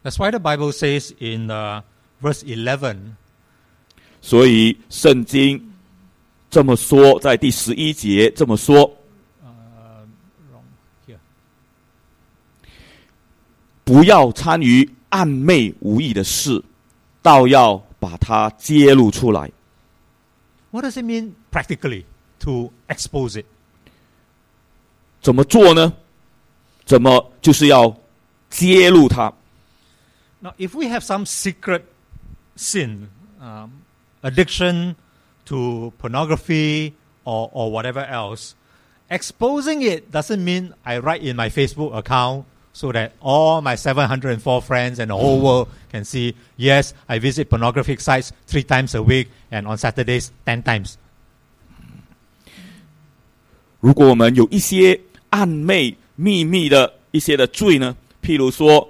[0.03, 1.81] That's why the Bible says in uh,
[2.21, 3.15] verse eleven
[4.21, 5.73] 所以圣经
[6.55, 8.89] 这么说，在第十一节这么说：
[13.83, 16.63] 不要参与暧昧无益的事，
[17.21, 19.51] 倒要把它揭露出来。
[20.71, 22.05] What does it mean practically
[22.39, 23.45] to expose it?
[25.21, 25.91] 怎么做呢？
[26.85, 27.97] 怎么就是要
[28.49, 29.33] 揭露它
[30.39, 31.81] ？Now, if we have some secret
[32.55, 33.09] sin,
[33.41, 33.71] um,
[34.21, 34.95] addiction
[35.46, 38.54] to pornography or, or whatever else,
[39.08, 44.62] exposing it doesn't mean I write in my Facebook account so that all my 704
[44.62, 49.02] friends and the whole world can see, yes, I visit pornographic sites three times a
[49.02, 50.96] week and on Saturdays 10 times.
[53.80, 58.88] 如果我们有一些暧昧、秘密的一些的罪呢，譬如说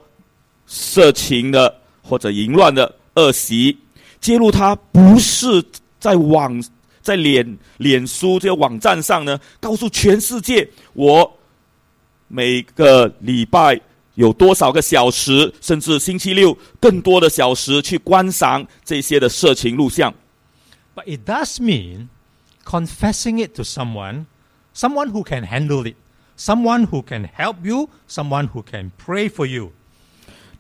[0.67, 3.79] 色情的或者淫乱的恶习，
[4.21, 5.65] 揭露它不是
[6.06, 6.64] 在网、
[7.02, 11.40] 在脸、脸书这个网站上呢，告诉全世界我
[12.28, 13.82] 每个礼拜
[14.14, 20.14] 有多少个小时，甚至星期六更多的小时去观赏这些的色情录像。
[20.94, 22.10] But it does mean
[22.64, 24.26] confessing it to someone,
[24.76, 25.96] someone who can handle it,
[26.38, 29.72] someone who can help you, someone who can pray for you.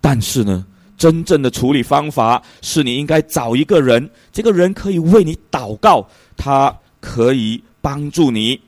[0.01, 0.65] 但是呢，
[0.96, 6.06] 真正的处理方法是你应该找一个人，这个人可以为你祷告，
[6.36, 8.60] 他可以帮助你。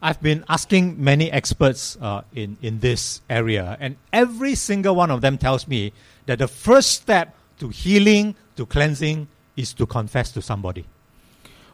[0.00, 5.20] I've been asking many experts uh, in, in this area, and every single one of
[5.22, 5.92] them tells me
[6.26, 10.84] that the first step to healing, to cleansing, is to confess to somebody.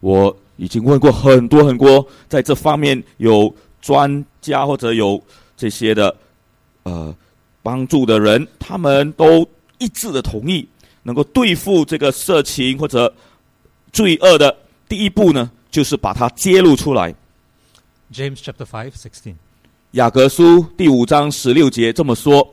[0.01, 5.21] 我已经问过很多很多，在这方面有专家或者有
[5.57, 6.17] 这些的
[6.85, 7.15] 呃
[7.66, 9.44] 帮助的人，他们都
[9.80, 10.68] 一致的同意，
[11.02, 13.12] 能够对付这个色情或者
[13.92, 14.56] 罪恶的
[14.88, 17.12] 第一步呢，就是把它揭露出来。
[18.14, 19.34] James chapter five sixteen，
[19.92, 22.48] 雅各书第五章十六节这么说：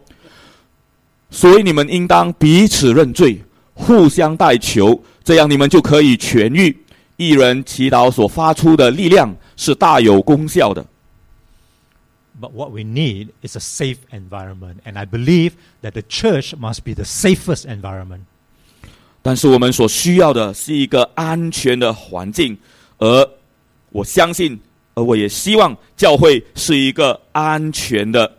[1.30, 3.38] 所以你们应当彼此认罪，
[3.74, 6.74] 互相代求，这样你们就可以痊愈。
[7.18, 10.82] 一人祈祷所发出的力量是大有功效的。
[12.41, 16.93] But what we need is a safe environment, and I believe that the church must be
[16.93, 18.25] the safest environment.
[19.23, 22.57] 但是我们所需要的是一个安全的环境，
[22.99, 23.29] 而
[23.89, 24.59] 我相信，
[24.93, 28.31] 而我也希望教会是一个安全的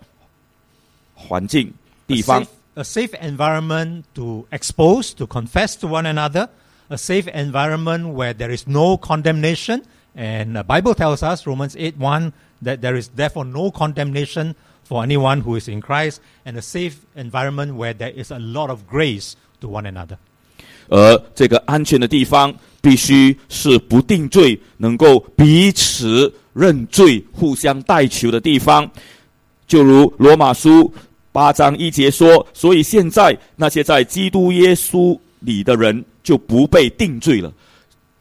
[1.14, 1.72] 环境
[2.06, 6.48] 地 A 方 safe,。a safe environment to expose, to confess to one another,
[6.88, 9.82] a safe environment where there is no condemnation.
[10.14, 12.32] And the Bible tells us, Romans 8 1,
[12.63, 16.95] that there is therefore no condemnation for anyone who is in Christ, and a safe
[17.15, 20.17] environment where there is a lot of grace to one another.
[20.89, 28.89] 而这个安全的地方必须是不定罪，能够彼此认罪、互相代求的地方。
[29.65, 30.93] 就如罗马书
[31.31, 37.51] 八章一节说：“所以现在那些在基督耶稣里的人就不被定罪了。”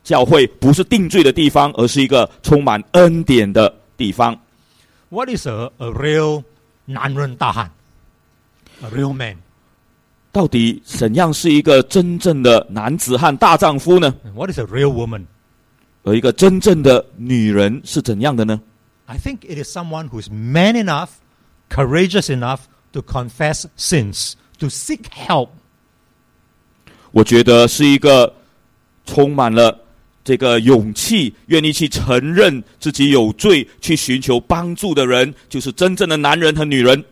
[0.04, 4.37] 教会不是定罪的地方，而是一个充满恩典的地方。
[5.09, 6.43] What is a, a real
[6.87, 7.69] nanrun tahan?
[8.81, 9.37] A real man.
[10.31, 14.13] 到底怎样是一个真正的男子汉大丈夫呢？
[14.25, 15.25] And what is a real woman?
[16.03, 18.61] 而一个真正的女人是怎样的呢？
[19.07, 21.09] I think it is someone who is man enough,
[21.69, 22.59] courageous enough
[22.91, 25.49] to confess sins, to seek help,
[27.11, 28.33] 我觉得是一个
[29.05, 29.79] 充满了
[30.24, 37.04] 这个勇气，愿意去承认自己有罪，去寻求帮助的人，就是真正的男人和女人。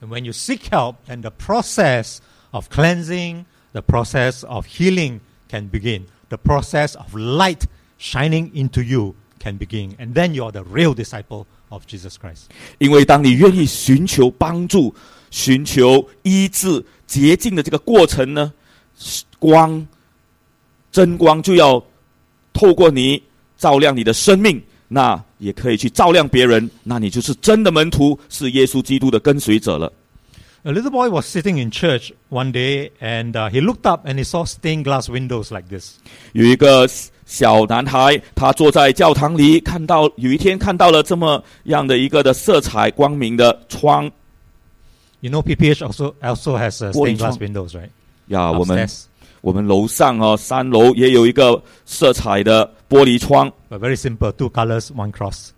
[0.00, 2.18] And when you seek help, then the process
[2.50, 6.02] of cleansing, the process of healing can begin.
[6.28, 7.64] The process of light
[7.98, 9.94] shining into you can begin.
[9.98, 12.50] And then you are the real disciple of Jesus Christ.
[12.78, 14.94] 因为当你愿意寻求帮助、
[15.30, 18.52] 寻求医治、洁净的这个过程呢，
[19.38, 19.86] 光
[20.94, 21.82] 真光就要
[22.52, 23.20] 透过你
[23.58, 29.92] 照亮你的生命，那也可以去照亮别人，那你就是真的门徒，是耶稣基督的跟随者了。
[30.62, 34.22] A little boy was sitting in church one day and uh, he looked up and he
[34.22, 35.94] saw stained glass windows like this.
[36.32, 36.88] 有一个
[37.26, 44.08] 小男孩，他坐在教堂里，看到有一天看到了这么样的一个的色彩光明的窗
[45.22, 47.88] You know, PPH also, also has uh, stained glass windows, right?
[48.28, 49.06] 呀，我们 Upstairs.
[49.44, 53.52] 我们楼上哦，三楼也有一个色彩的玻璃窗。
[53.68, 55.50] But very simple, two colors, one cross.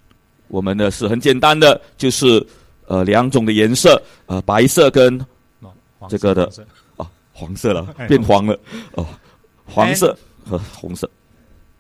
[0.49, 2.45] 我们的是很简单的，就是
[2.87, 5.25] 呃两种的颜色，呃白色跟
[6.09, 6.51] 这个的。
[6.97, 8.59] 啊黄色了，变黄了
[8.95, 9.07] 哦，
[9.67, 11.09] 黄色和红色。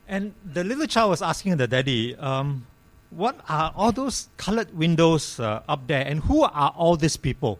[0.06, 2.60] And the little child was asking the daddy, um,
[3.08, 7.56] what are all those colored windows uh, up there and who are all these people?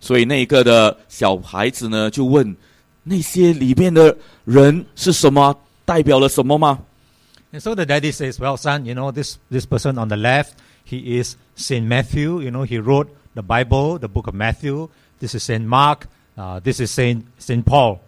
[0.00, 2.56] 所以那一个的小孩子呢，就问
[3.02, 6.78] 那些里面的人是什么，代表了什么吗
[7.52, 10.52] ？And so the daddy says, well, son, you know, this, this person on the left,
[10.84, 12.40] he is Saint Matthew.
[12.40, 14.88] You know, he wrote the Bible, the book of Matthew.
[15.20, 16.06] This is Saint Mark.
[16.36, 17.98] Uh, this is Saint Saint Paul.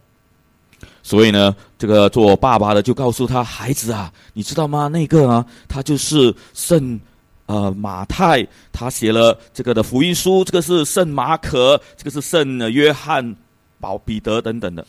[1.02, 4.88] 所以呢，这个做爸爸的就告诉他孩子啊，你知道吗？
[4.88, 6.98] 那个啊，他就是圣
[7.46, 13.36] 呃马太，他写了这个的福音书，这个是圣马可，这个是圣呃约翰、
[13.83, 14.85] 保彼得等等的。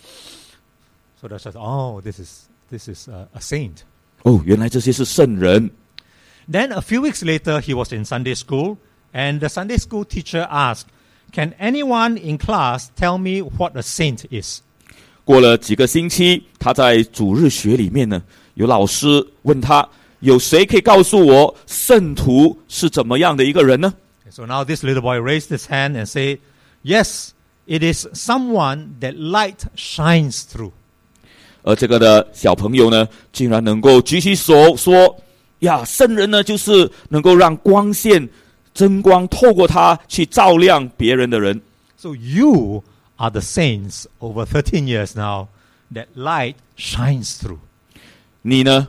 [1.20, 3.84] So the child says, oh, this is, this is uh, a saint.
[4.22, 5.70] 哦，原来这些是圣人。
[6.50, 8.78] Then a few weeks later, he was in Sunday school,
[9.12, 10.86] and the Sunday school teacher asked,
[11.32, 14.62] Can anyone in class tell me what a saint is?
[15.24, 18.20] 过了几个星期，他在主日学里面呢，
[18.54, 19.88] 有老师问他，
[20.18, 23.94] 有谁可以告诉我圣徒是怎么样的一个人呢？
[24.30, 26.38] So now this little boy raised his hand and said,
[26.82, 27.30] Yes,
[27.66, 30.72] it is someone that light shines through.
[31.62, 38.28] 而这个的小朋友呢，竟然能够举起手说：“呀，圣人呢，就是能够让光线、
[38.72, 41.60] 真光透过他去照亮别人的人。
[41.98, 42.82] So you
[43.16, 45.48] are the saints over 13 years now
[45.92, 47.58] that light shines through.
[48.40, 48.88] 你呢，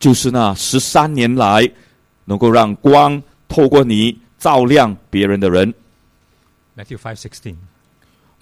[0.00, 1.70] 就是那十三年来
[2.24, 5.74] 能够让光透过你照亮别人的人。”
[6.74, 7.56] Matthew 5:16.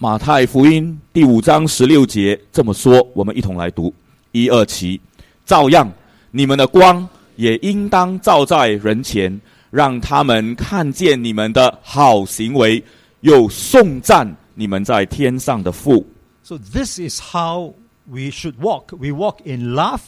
[0.02, 3.94] 马太福音第五章十六节这么说，我们一同来读
[4.32, 5.00] 一二七。
[5.46, 5.88] 照样，
[6.32, 9.40] 你们的光也应当照在人前，
[9.70, 12.82] 让他们看见你们的好行为，
[13.20, 16.04] 又颂赞你们在天上的父。
[16.42, 17.72] So this is how
[18.04, 18.86] we should walk.
[18.96, 20.00] We walk in love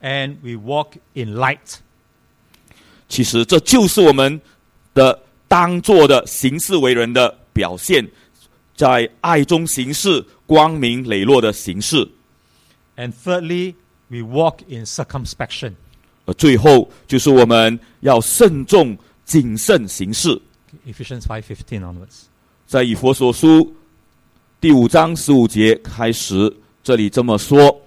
[0.00, 1.80] and we walk in light.
[3.08, 4.40] 其实这就是我们
[4.94, 5.18] 的
[5.48, 8.08] 当做的行事为人的表现，
[8.74, 12.08] 在爱中行事，光明磊落的行事。
[12.96, 13.74] And thirdly,
[14.08, 15.72] we walk in circumspection.
[16.24, 20.40] 而最后就是我们要慎重、谨慎行事。
[20.86, 22.22] Ephesians 5:15 onwards.
[22.66, 23.74] 在以佛所书
[24.60, 27.80] 第五章十五节开始，这里这么说：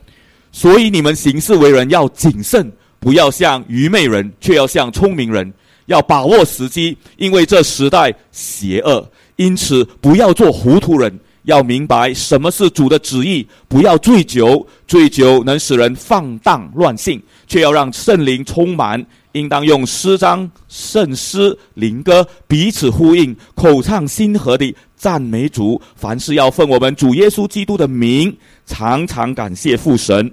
[0.51, 5.51] 所以你们行事为人要谨慎，不要像愚昧人，却要像聪明人，
[5.86, 9.09] 要把握时机，因为这时代邪恶。
[9.38, 19.05] 因此，不要做糊涂人，要明白什么是主的旨意，不要醉酒，醉酒能使人放荡乱性，却要让圣灵充满。
[19.33, 25.81] 应当用诗章、圣诗、灵歌彼此呼应，口唱心和地赞美主。
[25.97, 30.31] 凡事要奉我们主耶稣基督的名，常常感谢父神。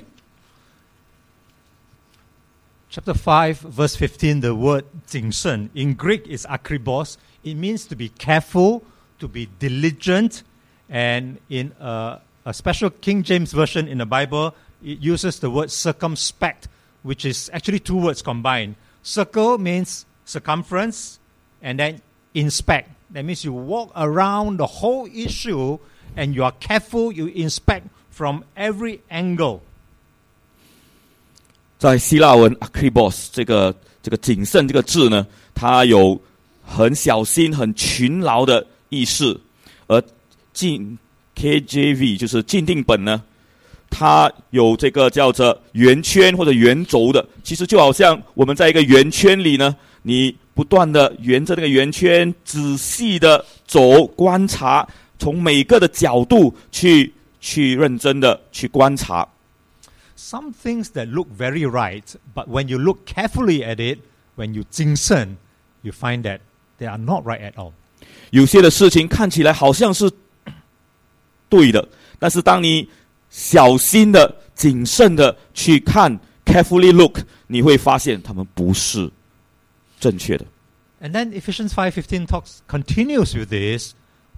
[2.93, 7.15] Chapter 5, verse 15, the word 谨慎 in Greek is akribos.
[7.43, 8.83] It means to be careful,
[9.22, 10.44] to be diligent,
[10.90, 14.54] and in a, a special King James version in the Bible,
[14.84, 16.68] it uses the word circumspect,
[17.04, 18.76] which is actually two words combined.
[19.04, 21.20] Circle means circumference,
[21.62, 22.02] and then
[22.34, 22.90] inspect.
[23.12, 25.80] That means you walk around the whole issue
[26.16, 29.62] and you are careful, you inspect from every angle.
[31.80, 36.20] 在希腊文 akribos 这个这个谨慎这个字呢，它有
[36.66, 39.41] 很小心、很勤劳的 意识，
[39.87, 40.01] 而
[40.53, 40.99] 进
[41.35, 43.23] KJV 就是禁定本呢，
[43.89, 54.87] 它有这个叫做圆圈或者圆轴的，其实就好像我们在一个圆圈里呢，你不断的沿着那个圆圈仔细的走，观察，
[55.19, 59.27] 从每个的角度去去认真的去观察。
[60.15, 63.99] some things that look very right, but when you look carefully at it,
[64.37, 65.37] when you 精慎,
[65.83, 66.41] you find that
[66.79, 67.73] they are not right at all.
[68.33, 70.11] 有些的事情看起来好像是
[71.49, 71.87] 对的，
[72.19, 72.89] 但是当你
[73.29, 79.11] 小心的、谨慎的去看，carefully look，你会发现他们不是
[80.01, 80.47] 正确的。
[81.03, 83.93] And then Ephesians 5:15 talks continues with this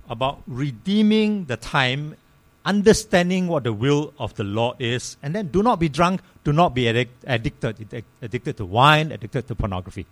[0.08, 2.14] about redeeming the time,
[2.64, 6.52] understanding what the will of the Lord is, and then do not be drunk, do
[6.52, 7.76] not be addic- addicted,
[8.20, 10.06] addicted to wine, addicted to pornography.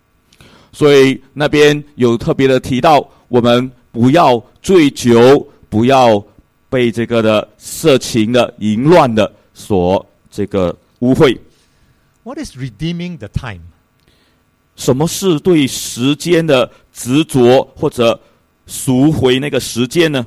[0.73, 6.23] 所以那边有特别的提到，我们不要醉酒，不要
[6.69, 11.39] 被这个的色情的淫乱的所这个污秽。
[12.25, 13.63] What is redeeming the time?
[14.77, 18.21] 什么是对时间的执着或者
[18.67, 20.27] 赎回那个时间呢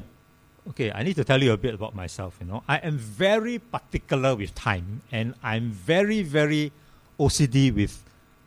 [0.67, 2.31] ？Okay, I need to tell you a bit about myself.
[2.41, 6.71] You know, I am very particular with time, and I'm very, very
[7.19, 7.91] OCD with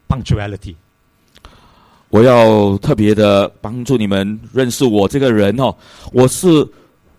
[0.09, 0.75] punctuality.
[2.11, 5.75] 我要特别的帮助你们认识我这个人哦，
[6.13, 6.67] 我是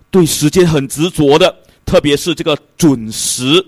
[0.10, 3.64] 对时间很执着的，特别是这个准时，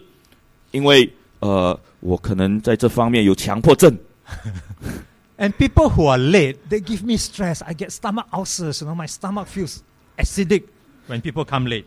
[0.72, 1.08] 因为
[1.40, 3.96] 呃，我可能在这方面有强迫症。
[5.38, 7.64] And people who are late, they give me stress.
[7.64, 8.82] I get stomach ulcers.
[8.82, 9.80] You know, my stomach feels
[10.18, 10.64] acidic
[11.08, 11.86] when people come late.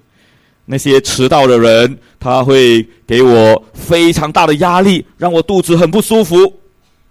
[0.67, 6.37] 那些迟到的人，他会给我非常大的压力，让我肚子很不舒服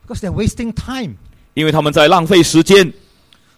[0.05, 1.15] ，because they're wasting time.
[1.54, 2.91] 因为他们在浪费时间。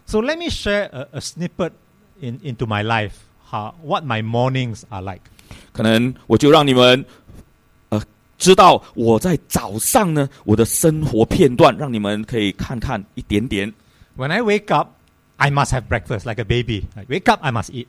[0.05, 1.71] So let me share a, a snippet
[2.19, 3.13] in, into my life,
[3.49, 5.21] how, what my mornings are like.
[5.71, 7.05] 可能我就让你们
[7.89, 8.01] 呃
[8.37, 13.73] 知道我在早上呢我的生活片段，让你们可以看看一点点。
[14.17, 14.89] When I wake up,
[15.37, 16.85] I must have breakfast like a baby.
[16.95, 17.87] I wake up, I must eat.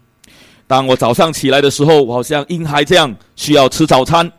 [0.66, 4.32] 当我早上起来的时候，我好像婴孩这样需要吃早餐。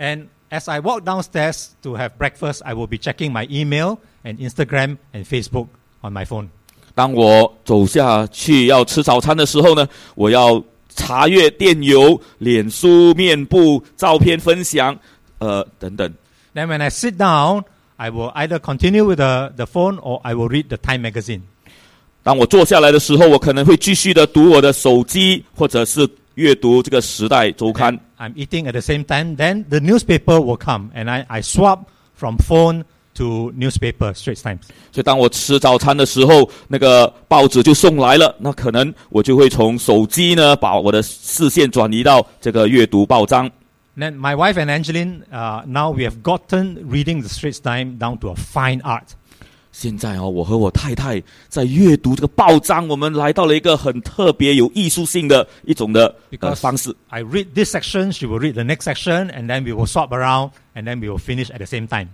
[0.00, 4.38] And as I walk downstairs to have breakfast, I will be checking my email and
[4.38, 5.68] Instagram and Facebook
[6.02, 6.48] on my phone.
[6.94, 14.98] 当我走下去要吃早餐的时候呢，我要查阅电邮、脸书、面部照片分享，
[15.38, 16.10] 呃等等。
[16.54, 17.64] Then when I sit down,
[17.96, 21.42] I will either continue with the, the phone or I will read the Time magazine.
[22.22, 27.97] 当我坐下来的时候，我可能会继续的读我的手机，或者是 阅读这个《时代周刊》。
[28.17, 29.35] I'm eating at the same time.
[29.35, 32.83] Then the newspaper will come, and I I swap from phone
[33.15, 34.61] to newspaper Straits Times.
[34.91, 38.35] 所以当我吃早餐的时候，那个报纸就送来了。
[38.39, 43.49] 那可能我就会从手机呢，把我的视线转移到这个阅读报章。
[43.97, 48.29] Then my wife and Angeline, uh, now we have gotten reading the Straits Time down to
[48.29, 49.15] a fine art.
[49.71, 56.93] 现在哦，我和我太太在阅读这个报章，我们来到了一个很特别、有艺术性的一种的呃方式。
[57.07, 60.51] I read this section, she will read the next section, and then we will swap around,
[60.75, 62.09] and then we will finish at the same time.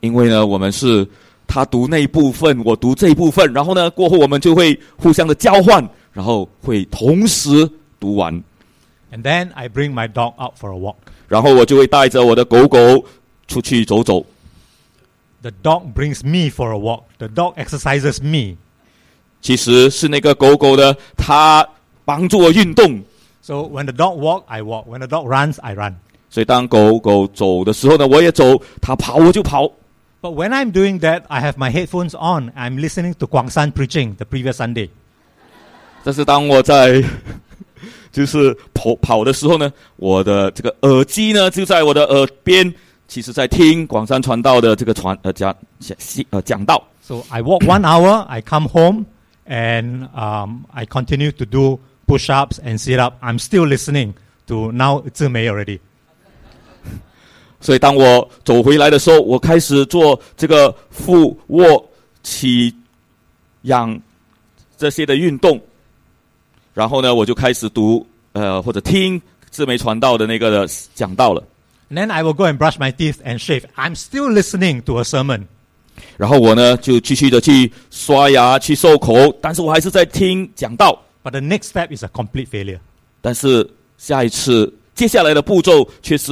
[0.00, 1.06] 因为呢，我们是
[1.46, 8.34] 他读那一部分，我读这一部分，然后呢，过后我们就会互相的交换，然后会同时读完
[9.12, 10.96] ，And then I bring my dog out for a walk.
[11.28, 13.04] 然后我就会带着我的狗狗
[13.46, 14.24] 出去走走。
[15.43, 17.05] The dog brings me for a walk.
[17.17, 18.57] The dog exercises me.
[19.41, 21.65] 其实是那个狗狗呢，它
[22.03, 23.01] 帮助我运动，
[23.41, 24.85] So when the dog walk, I walk.
[24.85, 25.95] When the dog runs, I run.
[26.29, 29.71] 所以当狗狗走的时候呢，我也走；它跑我就跑。
[30.21, 32.51] But when I'm doing that, I have my headphones on.
[32.51, 34.89] I'm listening to Guangsan preaching the previous Sunday.
[36.03, 37.01] 但是当我在
[38.11, 42.73] 就是跑跑的时候呢，我的这个耳机呢就在我的耳边，
[43.06, 45.96] 其实在听广山传道的这个传呃讲讲
[46.30, 46.82] 呃讲道。
[47.02, 49.04] So I walk one hour, I come home,
[49.46, 53.14] and um, I continue to do push ups and sit up.
[53.22, 54.14] I'm still listening
[54.46, 55.80] to now Zimei already.
[57.60, 61.90] 所以当我走回来的时候，我开始做这个俯卧
[62.22, 62.74] 起
[63.62, 63.98] 仰
[64.76, 65.60] 这些的运动，
[66.74, 71.42] 然后呢，我就开始读呃或者听自媒传道的那个的讲道了。
[71.93, 73.65] And then I will go and brush my teeth and shave.
[73.75, 75.47] I'm still listening to a sermon.
[76.17, 81.01] 然后我呢就继续的去刷牙去漱口，但是我还是在听讲道。
[81.23, 82.79] But the next step is a complete failure.
[83.21, 86.31] 但是下一次接下来的步骤却是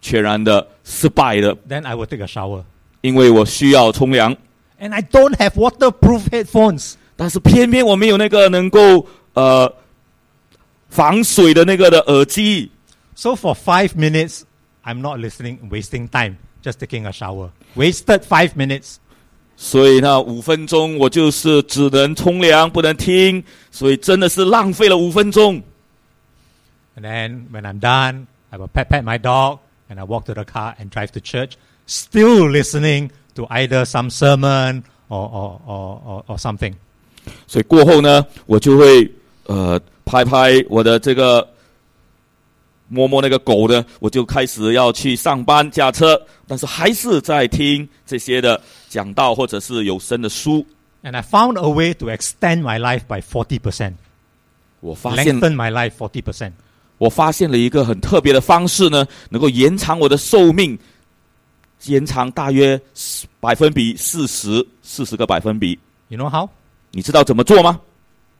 [0.00, 2.62] 全然的失败的， Then I will take a shower.
[3.00, 4.36] 因为我需要冲凉，
[4.80, 6.94] And I don't have waterproof headphones.
[7.16, 9.72] 但是偏偏我没有那个能够呃
[10.88, 12.70] 防水的那个的耳机，
[13.16, 14.42] So for five minutes,
[14.84, 17.50] I'm not listening, wasting time, just taking a shower.
[17.76, 18.98] Wasted five minutes.
[19.56, 23.42] 所以那五分钟我就是只能冲凉不能听，
[23.72, 25.60] 所以真的是浪费了五分钟。
[26.96, 29.58] And then when I'm done, I will pet pet my dog
[29.90, 31.54] and I walk to the car and drive to church,
[31.86, 36.74] still listening to either some sermon or, or, or, or, or something.
[37.46, 39.10] 所以过后呢，我就会
[39.46, 41.46] 呃拍拍我的这个
[42.93, 50.63] 摸摸那个狗呢，我就开始要去上班驾车，但是还是在听这些的讲道或者是有声的书。
[51.01, 53.93] And I found a way to extend my life by 40%,
[54.79, 56.51] 我发现 lengthen my life forty percent.
[56.99, 60.77] 我发现了一个很特别的方式呢，能够延长我的寿命，
[61.85, 62.79] 延长大约
[63.39, 65.77] 百分比四十，四十个百分比。
[66.09, 66.47] You know how?
[66.91, 67.81] 你知道怎么做吗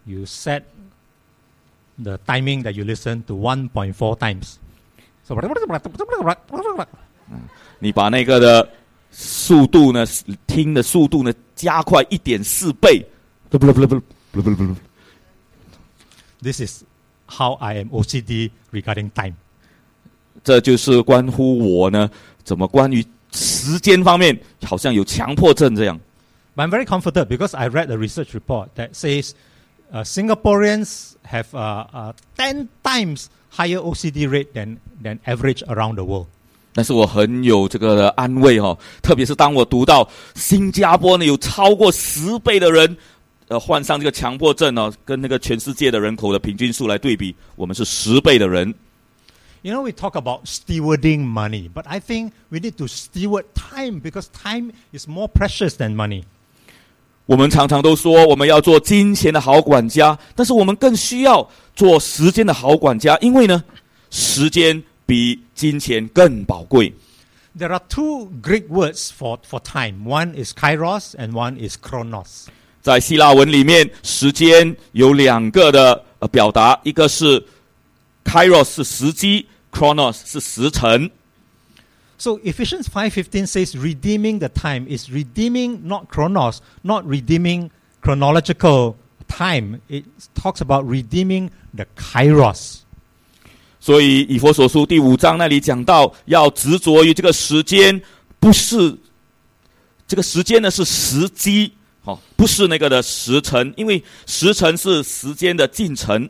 [0.05, 0.61] ？You set
[2.01, 4.55] the timing that you listen to 1.4 times。
[5.25, 5.35] So
[7.79, 8.69] 你把那个的
[9.11, 10.05] 速度呢，
[10.47, 13.05] 听的速度呢，加快一点四倍。
[16.41, 16.83] This is
[17.27, 19.35] how I am OCD regarding time。
[20.43, 22.09] 这就是关乎我呢，
[22.43, 25.99] 怎么关于时间方面，好像有强迫症这样。
[26.55, 29.31] But I'm very comforted because I read a research report that says
[29.92, 36.04] uh, Singaporeans have uh, uh, 10 times higher OCD rate than, than average around the
[36.04, 36.26] world.
[36.74, 42.96] 但是我很有这个的安慰哦，特别是当我读到新加坡呢有超过十倍的人，
[43.48, 48.72] 呃，患上这个强迫症哦，跟那个全世界的人口的平均数来对比，我们是十倍的人。
[49.62, 54.00] You know, we talk about stewarding money, but I think we need to steward time
[54.00, 56.22] because time is more precious than money.
[57.25, 63.63] 我们常常都说我们要做金钱的好管家，但是我们更需要做时间的好管家，因为呢，
[64.09, 66.93] 时间比金钱更宝贵。
[67.57, 70.05] There are two Greek words for, for time.
[70.05, 72.47] One is kairos and one is chronos.
[72.81, 77.41] 在希腊文里面，时间有两个的呃表达，一个是
[78.25, 81.09] kairos 是时机，chronos 是时辰。
[82.23, 87.69] So Ephesians 5:15 says redeeming the time is redeeming not chronos, not redeeming
[88.01, 88.95] chronological
[89.27, 89.81] time.
[89.89, 92.77] It talks about redeeming the kairos.
[93.81, 98.01] 所以以弗所书第五章那里讲到，要执着于这个时间，
[98.39, 98.97] 不是
[100.07, 101.73] 这个时间呢是时机，
[102.05, 106.29] 哦，不是那个的时辰，因为时辰是时间的进程。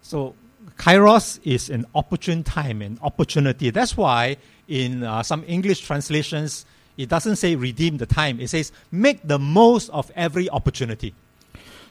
[0.00, 0.32] So
[0.79, 3.71] kairos is an opportune time, an opportunity.
[3.71, 4.37] That's why
[4.67, 6.65] in uh, some English translations
[6.97, 8.39] it doesn't say redeem the time.
[8.39, 11.13] It says make the most of every opportunity.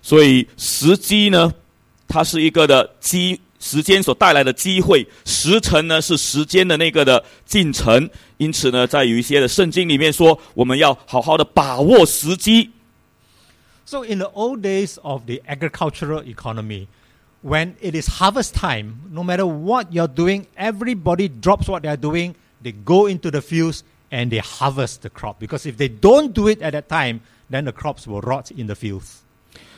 [0.03, 1.53] 所以时机呢，
[2.07, 8.11] 它是一个的机时间所带来的机会，时辰呢是时间的那个的进程。
[8.37, 12.70] 因此呢，在有一些的圣经里面说，我们要好好的把握时机。
[13.87, 16.87] So in the old days of the agricultural economy,
[17.43, 22.35] when it is harvest time, no matter what you're doing, everybody drops what they're doing,
[22.62, 25.39] they go into the fields and they harvest the crop.
[25.39, 27.20] Because if they don't do it at that time,
[27.51, 29.20] then the crops will rot in the fields.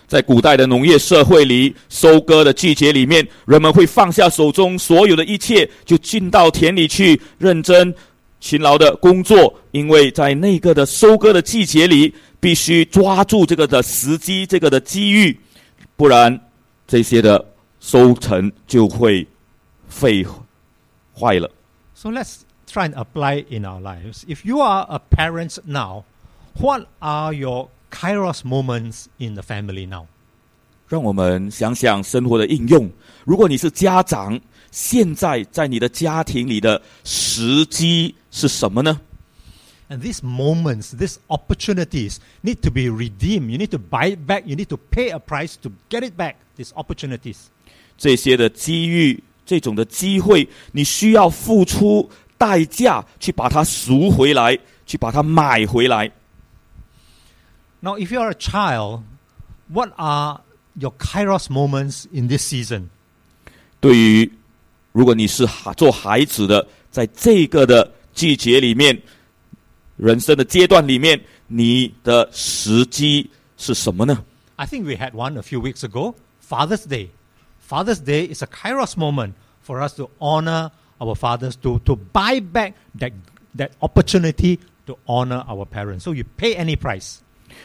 [0.07, 7.92] 在古代的农业社会里，收割的季节里面，人们会放下手中所有的一切，就进到田里去认真、
[8.38, 15.36] 勤劳的工作，因为在那个的收割的季节里，必须抓住这个的时机、这个的机遇，
[15.97, 16.40] 不然
[16.86, 17.44] 这些的
[17.80, 19.26] 收成就会
[19.88, 20.26] 废
[21.14, 21.51] 坏了。
[21.94, 24.24] So let's try and apply in our lives.
[24.26, 26.05] If you are a parent now,
[26.59, 30.07] what are your kairos moments in the family now?
[30.88, 32.90] 让我们想想生活的应用。
[33.24, 34.40] 如果你是家长，
[34.70, 39.01] 现在在你的家庭里的时机是什么呢？
[39.88, 43.51] And these moments, these opportunities need to be redeemed.
[43.51, 44.44] You need to buy it back.
[44.44, 46.34] You need to pay a price to get it back.
[46.57, 47.51] These opportunities.
[48.01, 56.11] 这些的机遇，这种的机会，你需要付出代价去把它赎回来，去把它买回来。
[57.80, 59.03] Now, if you are a child,
[59.68, 60.40] what are
[60.74, 62.88] your kairos moments in this season?
[63.80, 64.32] 对于
[64.92, 69.01] 如果你是孩做孩子的，在这个的季节里面，
[69.97, 74.24] 人生的阶段里面，你的时机是什么呢？
[74.57, 76.14] I think we had one a few weeks ago,
[76.49, 77.09] Father's Day.
[77.70, 80.70] Father's Day is a kairos moment for us to honor
[81.01, 83.12] our fathers, to, to buy back that,
[83.55, 86.05] that opportunity to honor our parents.
[86.05, 87.18] So you pay any price.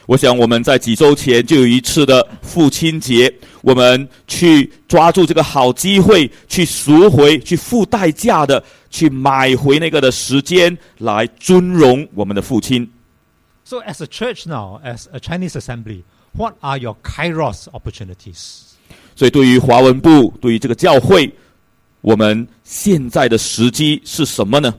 [0.05, 12.89] 我想我们在几周前就有一次的父亲节，我们去抓住这个好机会，去赎回、去付代价的，去买回那个的时间，来尊荣我们的父亲。
[13.63, 16.03] So as a church now, as a Chinese assembly,
[16.34, 18.74] what are your kairos opportunities?
[19.15, 21.32] 所以，对于华文部，对于这个教会，
[22.01, 24.73] 我们现在的时机是什么呢？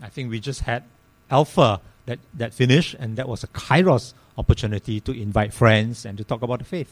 [0.00, 0.82] I think we just had
[1.28, 6.24] Alpha that, that finished, and that was a kairos opportunity to invite friends and to
[6.24, 6.88] talk about the faith.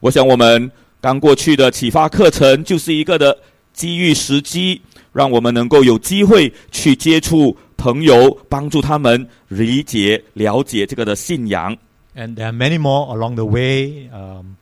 [0.00, 3.36] 我想我们刚过去的启发课程就是一个的
[3.72, 4.80] 机遇时机，
[5.12, 11.76] 让我们能够有机会去接触朋友，帮助他们理解、了解这个的信仰。
[12.16, 14.08] And there are many more along the way.
[14.12, 14.56] Um,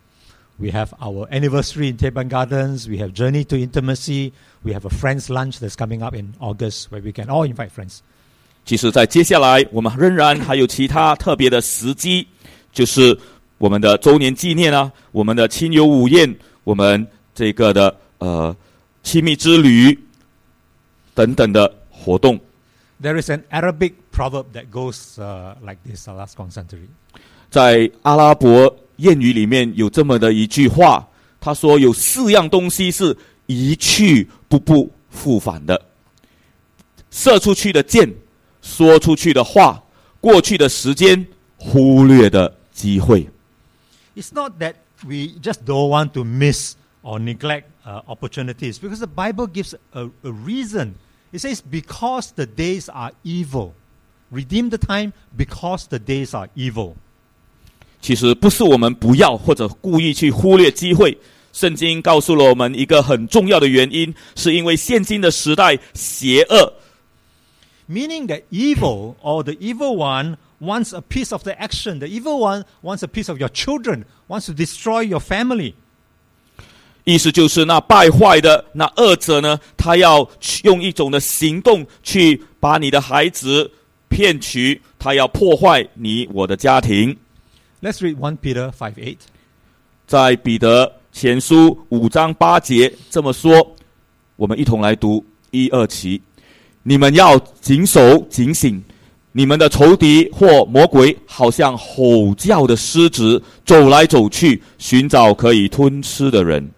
[0.61, 2.89] we have our anniversary in Teban Gardens.
[2.89, 4.33] We have Journey to Intimacy.
[4.65, 7.71] We have a friends lunch that's coming up in August where we can all invite
[7.71, 8.01] friends.
[8.65, 12.27] 其实，在接下来，我们仍然还有其他特别的时机，
[12.73, 13.17] 就是
[13.59, 16.35] 我们的周年纪念啊，我们的亲友午宴，
[16.65, 18.57] 我们这个的呃
[19.03, 19.97] 亲密之旅
[21.15, 22.41] 等等的活动。
[23.01, 26.09] There is an Arabic proverb that goes uh, like this.
[26.09, 26.89] I'll ask Constantine.
[27.51, 31.08] 在阿拉伯 谚语里面有这么的一句话，
[31.40, 33.16] 他说有四样东西是
[33.48, 35.82] 一去不不复返的：
[37.10, 38.14] 射出去的箭，
[38.62, 39.84] 说出去的话，
[40.20, 41.26] 过去的时间，
[41.58, 43.28] 忽略的机会。
[44.16, 47.64] It's not that we just don't want to miss or neglect
[48.06, 50.94] opportunities because the Bible gives a, a reason.
[51.32, 53.74] It says, because the days are evil.
[54.32, 56.96] Redeem the time because the days are evil.
[58.02, 61.18] 其实不是我们不要或者故意去忽略机会。
[61.54, 66.74] 圣经告诉了我们一个很重要的原因，是因为现今的时代邪恶
[67.90, 72.00] ，Meaning that evil or the evil one wants a piece of the action.
[72.00, 75.74] The evil one wants a piece of your children, wants to destroy your family.
[77.04, 80.30] 意思就是那败坏的那恶者呢，他要
[80.64, 83.70] 用一种的行动去把你的孩子
[84.08, 87.18] 骗取，他要破坏你我的家庭。
[87.81, 89.17] Let's read 1 Peter 5 8.
[90.07, 93.77] 在彼得前书五章八节这么说，
[94.37, 96.21] 我们一同来读一二起。
[96.83, 98.83] 你们要谨守警醒，
[99.33, 106.71] 你们的仇敌或魔鬼，好像吼叫的狮子，走来走去，寻找可以吞吃的人。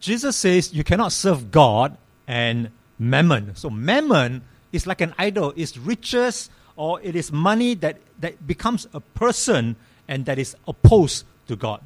[0.00, 1.92] Jesus says you cannot serve God
[2.26, 2.68] and
[3.00, 3.54] mammon.
[3.56, 6.46] So mammon is like an idol, it's riches
[6.76, 9.74] or it is money that, that becomes a person
[10.06, 11.80] and that is opposed to God.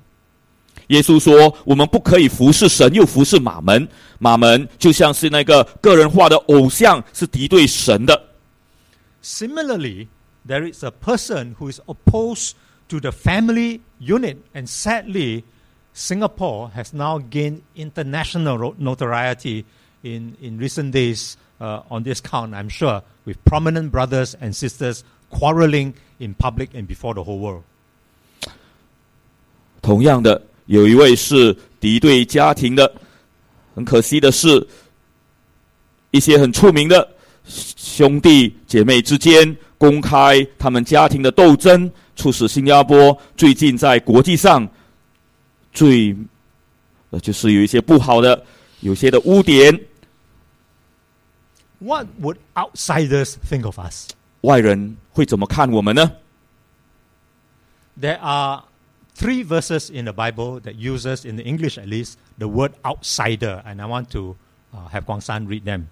[0.88, 3.88] 耶稣说：“我们不可以服侍神，又服侍马门。
[4.18, 8.30] 马门就像是那个个人化的偶像，是敌对神的。
[9.22, 10.08] Similarly,
[10.46, 12.52] there is a person who is opposed
[12.88, 15.44] to the family unit, and sadly,
[15.94, 19.64] Singapore has now gained international ro- notoriety
[20.02, 25.04] in, in recent days uh, on this count, I'm sure, with prominent brothers and sisters
[25.30, 27.62] quarreling in public and before the whole world.
[29.87, 32.93] 同样的，有一位是敌对家庭的。
[33.73, 34.67] 很可惜的是，
[36.11, 37.07] 一些很出名的
[37.45, 44.67] 兄弟姐妹之间公开他们家庭的斗争，促使新加坡最近在国际上
[45.71, 46.13] 最
[47.11, 48.43] 呃，就是有一些不好的，
[48.81, 49.73] 有些的污点。
[51.79, 54.09] What would outsiders think of us?
[54.41, 56.11] 外人会怎么看我们呢
[58.01, 58.63] ？There are
[59.17, 63.63] three verses in the Bible that uses, in the English at least, the word outsider,
[63.65, 64.35] and I want to
[64.73, 65.87] uh, have Guang San read them.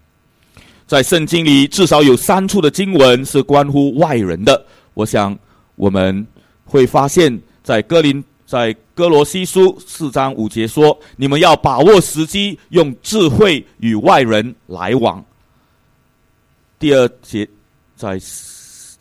[0.85, 4.63] 在圣经里至少有三处的经文是关乎外人的。
[4.93, 5.37] 我想
[5.75, 6.25] 我们
[6.65, 15.25] 会发现，在哥林在哥罗西书四章五节说：“你们要把握时机，用智慧与外人来往。”
[16.77, 17.49] 第二节
[17.95, 18.19] 在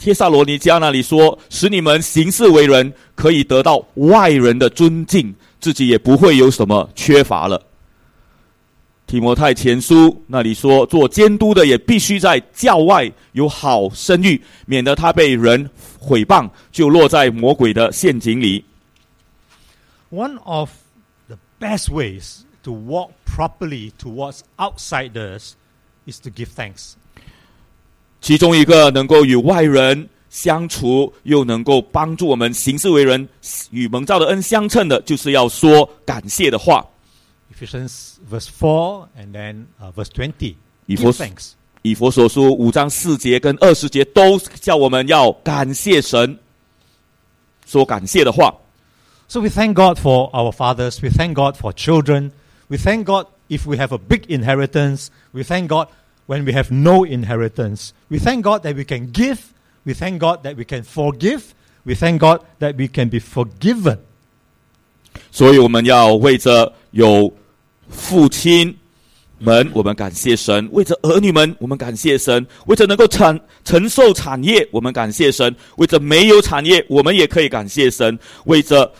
[0.05, 7.59] 帖撒罗尼迦那里说：“使你们行事为人，可以得到外人的尊敬，自己也不会有什么缺乏了。”
[9.09, 18.63] 提摩太前书那里说，做监督的也必须在教外有好声誉，免得他被人毁谤，就落在魔鬼的陷阱里。
[20.11, 20.69] One of
[21.29, 25.53] the best ways to walk properly towards outsiders
[26.05, 26.93] is to give thanks.
[28.25, 33.29] 其中一个能够与外人相处，又能够帮助我们行事为人，
[33.71, 36.83] 与蒙召的恩相称的，就是要说感谢的话。
[37.55, 40.55] Ephesians verse four and then uh, verse 20.
[40.89, 41.51] Give thanks.
[41.83, 46.39] 以佛所书五章四节跟二十节都叫我们要感谢神，
[47.67, 48.55] 说感谢的话。
[49.29, 50.99] So we thank God for our fathers.
[51.03, 52.31] We thank God for children.
[52.69, 55.09] We thank God if we have a big inheritance.
[55.33, 55.89] We thank God
[56.27, 57.93] when we have no inheritance.
[58.09, 59.39] We thank God that we can give.
[59.85, 61.55] We thank God that we can forgive.
[61.85, 63.99] We thank God that we can be forgiven.
[65.31, 67.33] 所以我们要为着有
[67.89, 68.75] 父亲
[69.39, 78.17] 们，我们感谢神；为着儿女们，我们感谢神；为着能够承承受产业，我们感谢神；为着没有产业，我们也可以感谢神；
[78.47, 78.91] 为着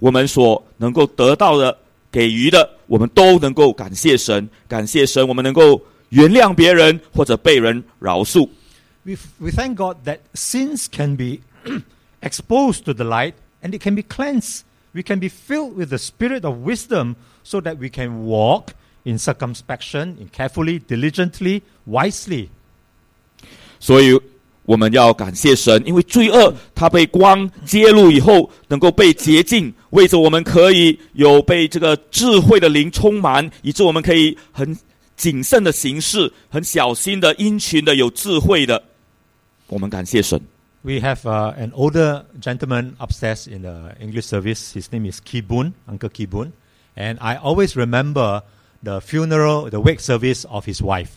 [0.00, 1.76] 我们所能够得到的、
[2.10, 4.48] 给予的，我们都能够感谢神。
[4.66, 5.80] 感谢神，我们能够
[6.13, 8.49] 原谅别人或者被人饶恕。
[9.03, 11.39] We, we thank God that sins can be
[12.21, 14.61] exposed to the light and it can be cleansed.
[14.91, 18.73] We can be filled with the spirit of wisdom so that we can walk
[19.03, 22.49] in circumspection, in carefully, diligently, wisely.
[23.79, 24.19] 所以
[24.63, 34.77] 我们要感谢神，因为罪恶它被光揭露以后，能够被洁净，为着我们可以有被这个智慧的灵充满，以致我们可以很
[35.16, 38.82] 谨慎的行事，很小心的、殷勤的、有智慧的。
[39.68, 40.40] 我们感谢神。
[40.82, 44.72] We have uh, an older gentleman upstairs in the English service.
[44.74, 46.52] His name is Kibun, Uncle Kibun.
[46.94, 48.42] And I always remember
[48.82, 51.08] the funeral, the wake service of his wife.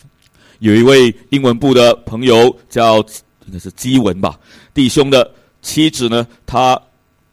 [0.59, 2.97] 有一位英文部的朋友叫
[3.45, 4.39] 应该是基文吧，
[4.73, 5.29] 弟兄的
[5.61, 6.81] 妻子呢，他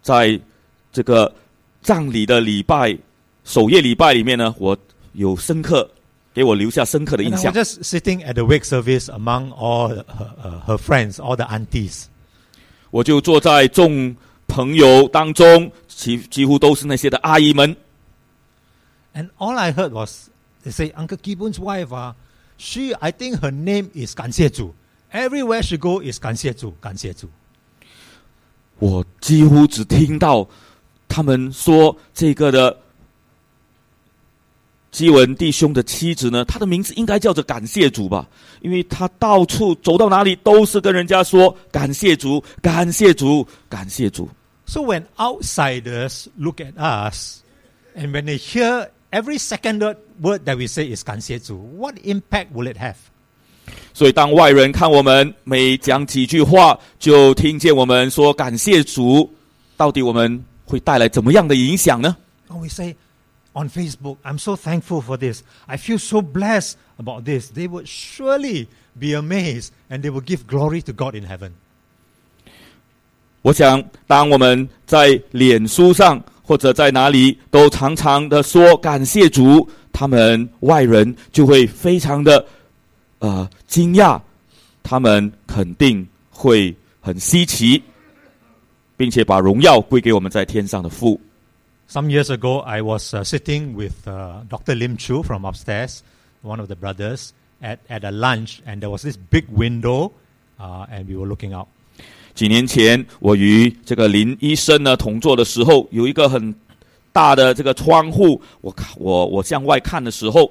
[0.03, 0.39] 在
[0.93, 1.33] 这个
[1.83, 2.97] 葬礼的礼拜
[3.45, 4.77] 守夜礼拜里面呢，我
[5.13, 5.89] 有深刻
[6.34, 10.78] 给我留下深刻的 And 印 I 象 was。just sitting at the wake service among all her, uh, her
[10.78, 12.06] friends, all the aunties.
[12.92, 14.16] 我就坐在众
[14.48, 17.76] 朋友当中，几几乎都是那些的阿姨们。
[19.14, 20.30] And all I heard was
[20.64, 22.14] they say, Uncle Kibun's wife, uh,
[22.58, 24.74] she, I think her name is 感谢主.
[25.12, 27.30] Everywhere she go is 感谢主,感谢主.
[28.78, 30.48] 我几乎只听到
[31.08, 32.78] 他们说这个的
[34.95, 38.25] 基文弟兄的妻子呢，他的名字应该叫做感谢主吧，
[38.63, 44.29] 因为他到处走到哪里都是跟人家说感谢主，感谢主，感谢主。
[44.67, 47.41] So when outsiders look at us,
[47.97, 49.81] and when they hear every second
[50.23, 52.95] word that we say is 感谢主, what impact will it have?
[53.93, 59.29] 所以当外人看我们每讲几句话，就听见我们说感谢主，
[59.77, 62.17] 到底我们会带来怎么样的影响呢
[62.49, 62.95] ？And we say
[63.55, 65.43] on Facebook, I'm so thankful for this.
[65.67, 67.51] I feel so blessed about this.
[67.51, 71.53] They would surely be amazed and they will give glory to God in heaven.
[73.43, 82.45] 我想，当我们在脸书上或者在哪里都常常的说感谢主，他们外人就会非常的
[83.19, 84.21] 呃惊讶，
[84.83, 87.83] 他们肯定会很稀奇，
[88.97, 91.21] 并且把荣耀归给我们在天上的父。
[91.88, 94.76] Some years ago, I was uh, sitting with uh, Dr.
[94.76, 96.04] Lim Chu from upstairs,
[96.44, 100.12] one of the brothers, at, at a lunch, and there was this big window,
[100.60, 101.68] uh, and we were looking out.
[102.36, 106.54] 几年前，我与这个林医生呢同坐的时候，有一个很
[107.12, 110.50] 大的这个窗户，我看我我向外看的时候，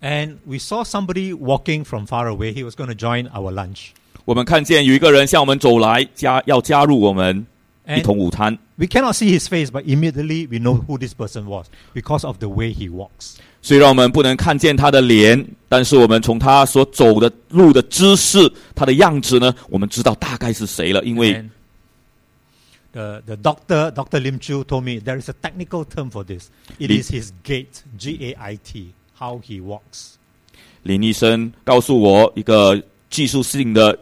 [0.00, 2.52] And we saw somebody walking from far away.
[2.52, 3.90] He was going to join our lunch.
[4.24, 7.46] 我们看见有一个人向我们走来，加要加入我们
[7.86, 8.58] 一 And 同午餐。
[8.78, 12.38] we cannot see his face, but immediately we know who this person was because of
[12.38, 13.36] the way he walks.
[13.62, 21.02] 虽然我们不能看见他的脸，但是我们从他所走的路的姿势、他的样子呢，我们知道大概是谁了。
[21.02, 21.50] 因为 And
[22.92, 24.20] the, the doctor, Dr.
[24.20, 26.50] Lim Chu, told me there is a technical term for this.
[26.78, 30.16] It Li- is his gait, G A I T, how he walks.
[30.82, 33.98] 林医生告诉我一个技术性的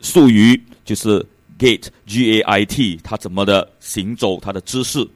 [0.00, 1.26] 术语，就是
[1.58, 5.06] gait G A I T，他怎么的行走，他的姿势。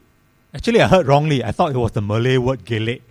[0.53, 1.43] Actually, I heard wrongly.
[1.43, 3.01] I thought it was the Malay word gelek.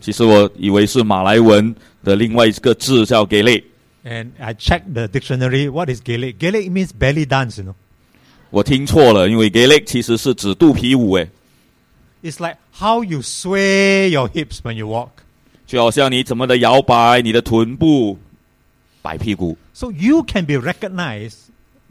[0.00, 1.74] 其实我以为是马来文
[2.04, 3.64] 的另外一个字叫 g a l e
[4.04, 5.70] And I checked the dictionary.
[5.70, 6.38] What is gelek?
[6.38, 7.74] Gelek means belly dance, you know.
[8.50, 11.28] 我听错了，因为 g a l e 其实是指肚皮舞，诶，
[12.22, 15.10] It's like how you sway your hips when you walk.
[15.66, 18.18] 就好像你怎么的摇摆你的臀部，
[19.02, 21.43] 摆屁股， So you can be recognized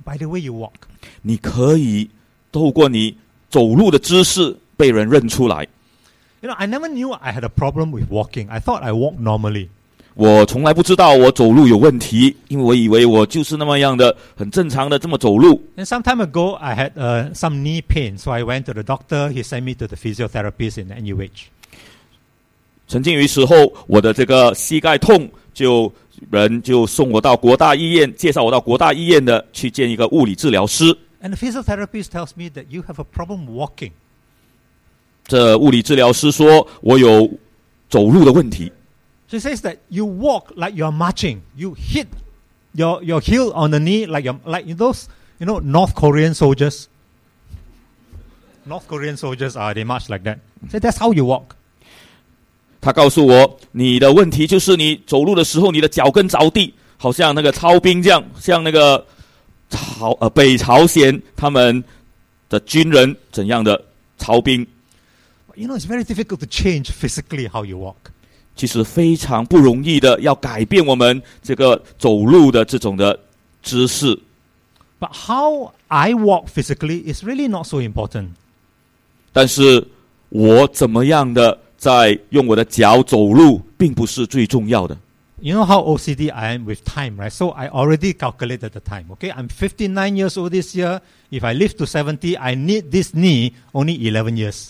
[0.03, 0.74] by the way you walk.
[1.22, 2.10] 你可以
[2.51, 3.16] 透过你
[3.49, 5.68] 走路的姿势被人认出来。
[6.41, 8.49] You know, I never knew I had a problem with walking.
[8.49, 9.68] I thought I walked normally.
[10.16, 15.62] 我从来不知道我走路有问题，因为我以为我就是那么样的很正常的这么走路。
[15.78, 18.84] And some time ago, I had uh, some knee pain, so I went to the
[18.84, 19.30] doctor.
[19.30, 21.47] He sent me to the physiotherapist in NUH.
[22.88, 25.93] 曾经有一时候，我的这个膝盖痛，就
[26.32, 30.86] 人就送我到国大医院，介绍我到国大医院的去见一个物理治疗师。
[31.22, 33.91] And the physiotherapist tells me that you have a problem walking.
[35.26, 37.30] 这物理治疗师说我有
[37.89, 38.72] 走路的问题，
[39.28, 41.41] She says that you walk like you're marching.
[41.55, 42.07] You hit
[42.74, 45.05] your, your heel on the knee like you're, like those
[45.38, 46.88] you know North Korean soldiers.
[48.66, 50.39] North Korean soldiers are they march like that.
[50.72, 51.55] So that's how you walk.
[52.85, 59.03] 他告诉我你的问题就是你走路的时候你的脚跟着地，好像那个操兵这样，像那个
[59.70, 61.82] 朝呃北朝鲜他们
[62.51, 63.82] 的军人怎样的
[64.18, 64.66] 操兵。
[65.55, 68.12] You know it's very difficult to change physically how you walk.
[68.55, 73.18] 其实非常不容易的，要改变我们这个走路的这种的
[73.62, 74.20] 姿势。
[75.01, 78.28] But how I walk physically is really not so important.
[79.32, 79.89] 但是
[80.28, 84.97] 我怎么样的在用我的脚走路，并不是最重要的。
[85.41, 87.29] You know how OCD I am with time, right?
[87.29, 89.07] So I already calculated the time.
[89.11, 91.01] Okay, I'm 59 years old this year.
[91.31, 94.68] If I live to 70, I need this knee only 11 years.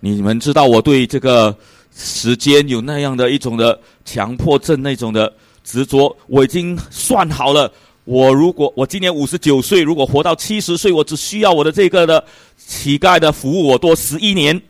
[0.00, 1.54] 你们知道我对这个
[1.94, 5.30] 时间有那样的一种的强迫症，那种的
[5.62, 7.70] 执着，我已经算好了。
[8.04, 12.24] 我如果我今年五十九岁，如果活到七十岁，我只需要我的这个的
[12.56, 14.60] 乞丐的服务我多十一年。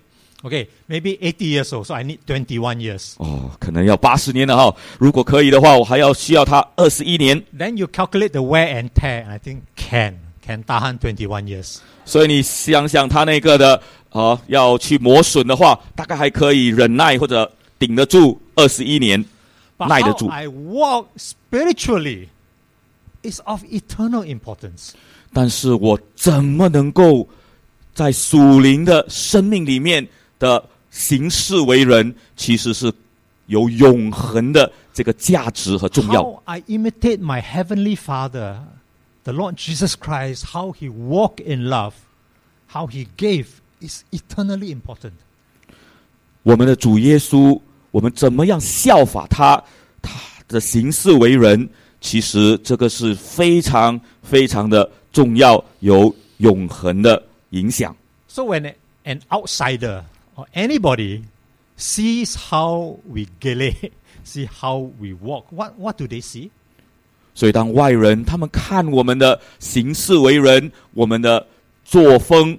[0.43, 3.14] Okay, maybe 80 years old, so I need 21 years.
[3.18, 4.76] 哦，可能要八十年了哈。
[5.00, 7.44] 如果可以的话，我还要需要他二十一年。
[7.58, 11.78] Then you calculate the wear and tear, and I think can, can tahan 21 years.
[12.06, 13.82] 所以你想想他那个的
[14.12, 19.24] 啊、要去磨损的话，大概还可以忍耐或者顶得住二十一年，
[19.78, 20.28] But 耐得 how 住。
[20.30, 22.30] I walk spiritually
[23.22, 24.92] is of eternal importance.
[25.34, 27.28] 但是我怎么能够
[27.94, 30.08] 在属灵的生命里面
[30.40, 32.93] 的 行事为人，其实是
[33.47, 36.23] 有永恒的这个价值和重要。
[36.23, 38.59] How I imitate my heavenly Father,
[39.25, 41.95] the Lord Jesus Christ, how he walked in love,
[42.69, 43.47] how he gave
[43.81, 45.13] is eternally important.
[46.43, 47.59] 我们的主耶稣，
[47.91, 49.63] 我们怎么样效法他，
[50.03, 50.13] 他
[50.47, 51.69] 的行事为人，
[52.03, 57.97] 其实这个是非常非常的重要，有永恒的影响。
[58.29, 58.75] So when
[59.05, 60.03] an outsider
[60.36, 61.24] or anybody
[61.78, 63.74] sees how we gele,
[64.24, 66.50] see how we walk, what, what do they see?
[67.36, 71.46] 所以，当外人他们看我们的行事为人，我们的
[71.86, 72.58] 作风，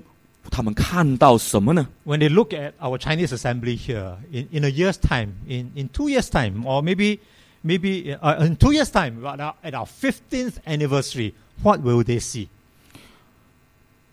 [0.50, 1.88] 他们看到什么呢？
[2.06, 5.88] When they look at our Chinese assembly here, in, in a year's time, in, in
[5.88, 7.18] two years' time, or maybe
[7.64, 12.20] maybe uh, in two years' time, but our- at our 15th anniversary, what will they
[12.20, 12.46] see?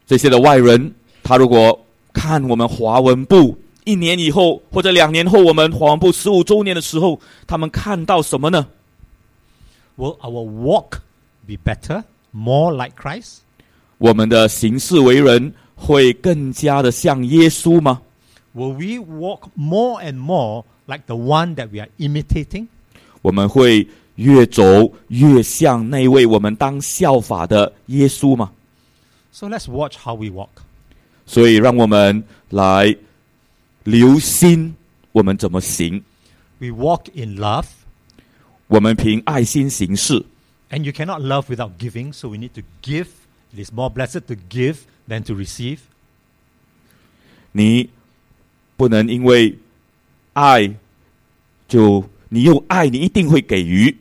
[0.08, 0.94] 这些的外人，
[1.24, 8.68] 他如果 看我们华文部一年以后或者两年后，我们华文部十五周年的时候，他们看到什么呢？
[9.98, 11.00] Will our walk
[11.48, 12.04] be better,
[12.34, 13.38] more like Christ?
[13.98, 18.02] 我们的行事为人会更加的像耶稣吗？
[18.54, 22.68] Will we walk more and more like the one that we are imitating?
[23.22, 24.64] 我们会越走
[25.10, 28.52] 越像那位我们当效法的耶稣吗？
[29.32, 30.50] So let's watch how we walk.
[31.30, 32.96] 所以，让我们来
[33.84, 34.76] 留心
[35.12, 36.04] 我们怎么行。
[36.60, 37.66] We walk in love,
[38.68, 40.26] 我们凭爱心行事，
[40.70, 43.08] and you cannot love without giving, so we need to give.
[43.54, 45.80] It is more blessed to give than to receive.
[47.52, 47.90] 你
[48.78, 49.58] 不能因为
[50.34, 50.76] 爱
[51.68, 53.98] 就你用爱，你一定会给予。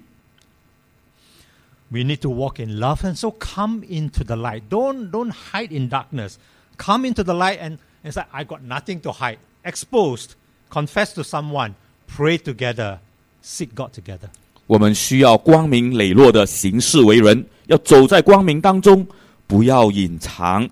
[1.91, 4.63] We need to walk in love, and so come into the light.
[4.69, 6.37] Don't don't hide in darkness.
[6.79, 9.39] Come into the light and, and say, I got nothing to hide.
[9.65, 10.35] Exposed,
[10.71, 11.75] confess to someone,
[12.07, 12.99] pray together,
[13.43, 14.29] seek God together.
[14.67, 19.07] 我们需要光明磊落的行事为人，要走在光明当中，
[19.47, 20.69] 不要隐藏，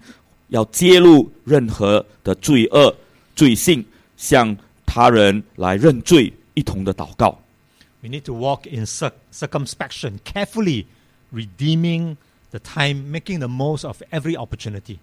[0.49, 2.95] 要揭露任何的罪恶、
[3.37, 3.85] 罪性，
[4.17, 7.39] 向他人来认罪，一同的祷告。
[8.01, 10.87] We need to walk in cir- circumspection, carefully
[11.33, 12.17] redeeming
[12.51, 14.99] the time, making the most of every opportunity.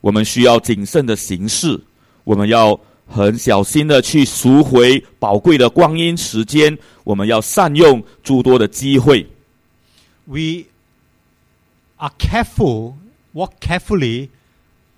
[0.00, 1.80] 我们需要谨慎的行事，
[2.24, 9.26] 我们要很小心的去赎回宝贵的光阴时间，我们要善用诸多的机会。
[10.26, 10.66] We
[11.96, 12.94] are careful,
[13.32, 14.28] walk carefully,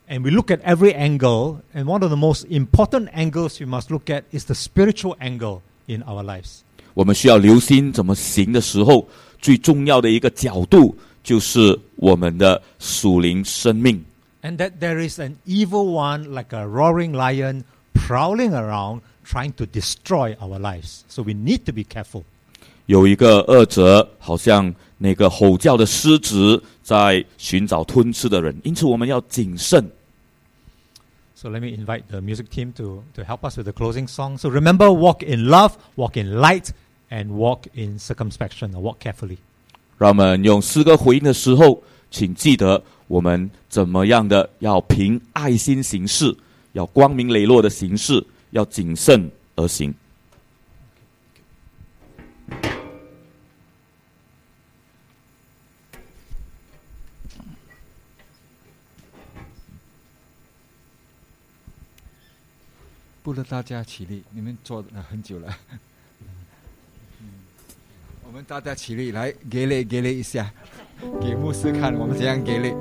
[0.09, 1.59] and we look at every angle.
[1.75, 5.61] And one of the most important angles we must look at is the spiritual angle
[5.87, 6.61] in our lives.
[6.95, 9.07] 我们需要留心怎么行的时候，
[9.41, 14.03] 最重要的一个角度就是我们的属灵生命。
[14.42, 17.64] And that there is an evil one like a roaring lion
[17.94, 21.06] prowling around trying to destroy our lives.
[21.08, 22.24] So we need to be careful.
[22.88, 29.90] 有一个恶者，好像那个吼叫的狮子，在寻找吞吃的人，因此我们要谨慎。
[31.36, 34.38] So let me invite the music team to, to help us with the closing song.
[34.38, 36.72] So remember, walk in love, walk in light,
[37.10, 39.38] and walk in circumspection, or walk carefully.
[39.98, 41.82] 让我们用诗歌回应的时候，
[42.12, 46.35] 请记得我们 怎么样的要凭爱心行事，
[46.73, 49.95] 要光明磊落的行事，要谨慎而行。
[63.23, 65.55] 不如大家起立，你们坐了很久了。
[68.25, 70.51] 我们大家起立，来给力给力一下，
[71.21, 72.73] 给牧师看我们怎样给力。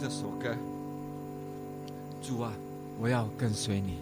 [0.00, 0.48] 这首歌。
[2.22, 2.50] 主啊，
[2.98, 3.98] 我要跟随你。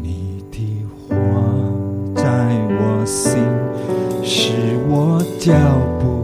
[0.00, 1.14] 你的话
[2.16, 2.22] 在
[2.70, 3.44] 我心，
[4.24, 5.52] 使我脚
[6.00, 6.17] 步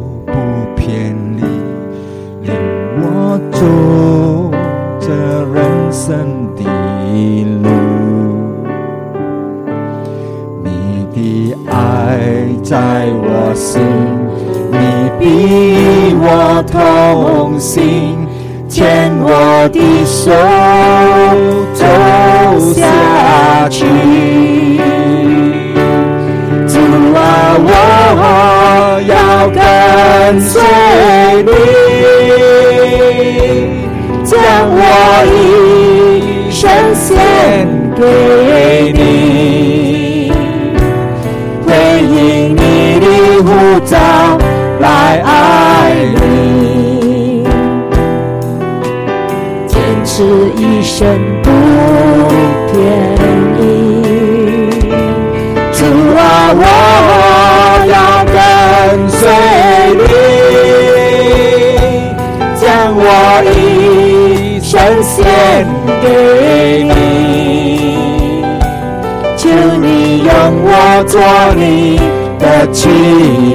[71.15, 71.23] 做
[71.55, 72.01] 你
[72.41, 72.89] 的器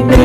[0.08, 0.16] 皿，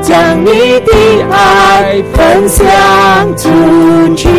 [0.00, 0.90] 将你的
[1.30, 2.64] 爱分享
[3.36, 3.50] 出
[4.16, 4.30] 去。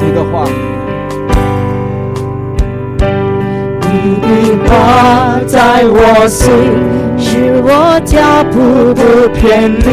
[0.00, 0.46] 你的话，
[3.90, 4.26] 你的
[4.66, 4.70] 话
[5.46, 6.50] 在我心，
[7.18, 9.84] 使我脚步不偏离，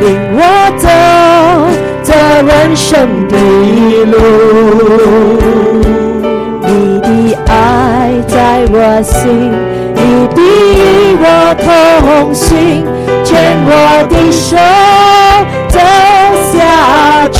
[0.00, 0.40] 领我
[0.78, 0.86] 走
[2.04, 2.14] 这
[2.46, 3.34] 人生的
[4.12, 6.05] 路。
[8.68, 9.52] 我心，
[9.94, 10.00] 你
[10.34, 10.38] 与
[11.20, 11.24] 我
[11.62, 12.84] 同行，
[13.24, 13.32] 牵
[13.64, 13.70] 我
[14.08, 14.56] 的手
[15.68, 15.78] 走
[16.52, 16.54] 下
[17.28, 17.38] 去。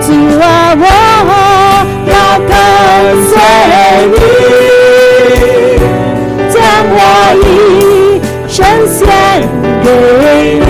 [0.00, 0.06] 主
[0.40, 0.44] 啊，
[0.76, 0.84] 我
[2.10, 2.12] 要
[2.48, 2.52] 跟
[3.28, 3.30] 随
[4.12, 4.16] 你，
[6.50, 6.56] 将
[6.90, 6.96] 我
[7.44, 7.46] 一
[8.48, 8.56] 生
[8.88, 8.98] 献
[9.82, 9.86] 给
[10.66, 10.68] 你，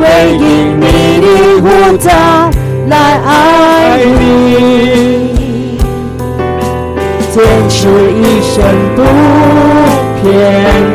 [0.00, 0.42] 回应
[0.80, 0.82] 你
[1.20, 1.26] 的
[1.62, 1.64] 呼
[1.98, 2.10] 召，
[2.88, 2.92] 来
[3.24, 3.28] 爱
[7.76, 8.54] 是一生
[8.94, 9.02] 不
[10.22, 10.24] 偏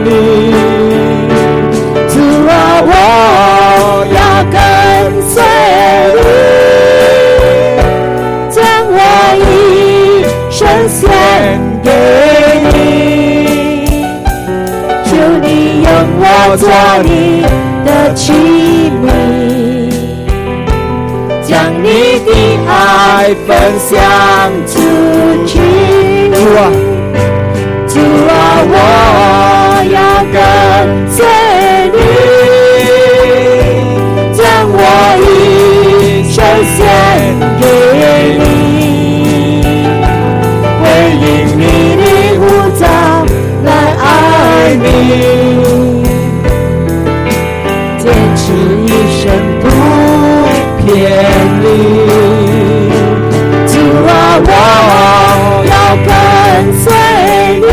[0.06, 0.10] 离。
[2.08, 2.14] 主
[2.48, 2.52] 啊，
[2.88, 2.90] 我
[4.16, 4.20] 要
[4.50, 4.56] 跟
[5.28, 5.36] 随
[6.16, 6.20] 你，
[8.50, 8.58] 将
[8.88, 8.98] 我
[9.38, 9.44] 一
[10.50, 10.58] 生
[10.88, 11.00] 献
[11.84, 11.88] 给
[12.72, 12.78] 你，
[15.04, 15.10] 求
[15.44, 16.24] 你用我
[16.58, 16.64] 做
[17.04, 17.10] 你
[17.86, 18.24] 的器
[19.04, 19.06] 皿，
[21.46, 21.52] 将
[21.84, 21.88] 你
[22.26, 22.28] 的
[22.68, 23.92] 爱分享
[24.66, 24.74] 出
[25.46, 25.99] 去。
[26.40, 26.72] 主啊，
[27.86, 28.32] 主啊，
[28.72, 28.74] 我
[29.92, 30.00] 要
[30.32, 30.40] 跟
[31.12, 31.20] 随
[31.92, 32.00] 你，
[34.32, 34.40] 将
[34.72, 34.74] 我
[35.20, 35.28] 一
[36.32, 36.80] 生献
[37.60, 37.64] 给
[38.40, 38.48] 你，
[40.80, 40.82] 回
[41.20, 41.28] 应
[41.60, 41.62] 你
[41.98, 42.02] 的
[42.40, 42.42] 呼
[42.80, 42.82] 召，
[43.66, 43.68] 来
[44.00, 44.08] 爱
[44.76, 44.88] 你，
[56.60, 56.92] 跟随
[57.62, 57.68] 你，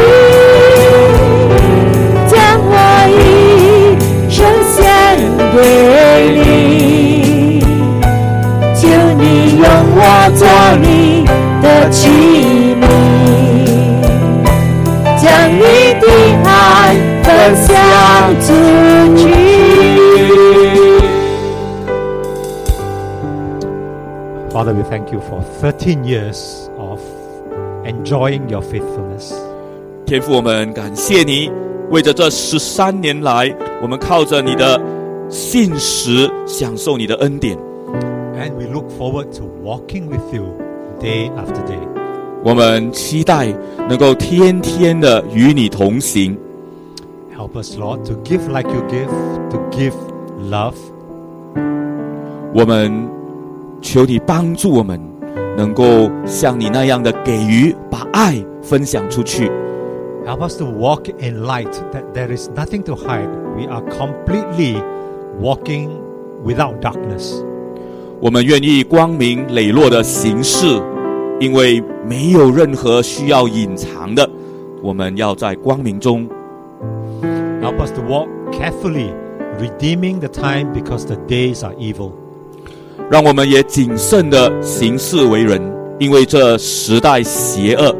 [2.28, 2.70] 将我
[3.10, 3.18] 一
[4.30, 4.78] 生献
[5.50, 5.58] 给
[6.36, 6.46] 你，
[8.76, 8.86] 求
[9.18, 9.66] 你用
[9.96, 9.98] 我
[10.36, 10.46] 做
[10.80, 10.86] 你
[11.60, 11.98] 的器
[12.80, 12.86] 皿，
[15.20, 15.58] 将你
[16.00, 16.06] 的
[16.44, 16.48] 爱
[17.24, 17.26] 分
[17.56, 17.66] 享
[18.40, 18.46] 出
[19.16, 19.20] 去。
[24.52, 26.70] Father, we thank you for 13 years
[28.05, 29.33] enjoying your faithfulness.
[30.05, 31.49] 天父，我们感谢你，
[31.89, 34.79] 为着这十三年来，我们靠着你的
[35.29, 37.57] 信实，享受你的恩典。
[38.37, 40.45] And we look forward to walking with you
[40.99, 41.79] day after day.
[42.43, 43.47] 我们期待
[43.87, 46.35] 能够天天的与你同行。
[47.37, 49.09] Help us, Lord, to give like you give,
[49.49, 49.93] to give
[50.49, 50.73] love,
[52.53, 53.07] 我们
[53.81, 54.99] 求你帮助我们，
[55.57, 59.51] 能够像你那样的给予，把爱分享出去。
[60.25, 63.27] Help us to walk in light that there is nothing to hide.
[63.55, 64.81] We are completely
[65.41, 65.89] walking
[66.45, 67.43] without darkness.
[68.19, 70.79] 我们愿意光明磊落的行事，
[71.39, 74.29] 因为没有任何需要隐藏的。
[74.83, 76.27] 我们要在光明中，
[77.61, 79.11] Help us to walk carefully,
[79.59, 82.11] redeeming the time because the days are evil.
[83.08, 85.60] 让我们也谨慎的行事为人，
[86.00, 87.94] 因为这时代邪恶。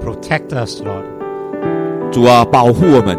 [0.00, 1.04] Protect us, Lord.
[2.12, 3.18] 主啊，保护我们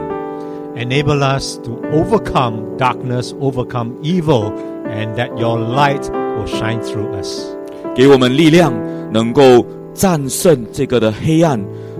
[0.77, 4.53] ，Enable us to overcome darkness, overcome evil,
[4.85, 7.43] and that your light will shine through us.
[7.93, 8.73] 给我们力量，
[9.11, 11.59] 能够战胜这个的黑暗，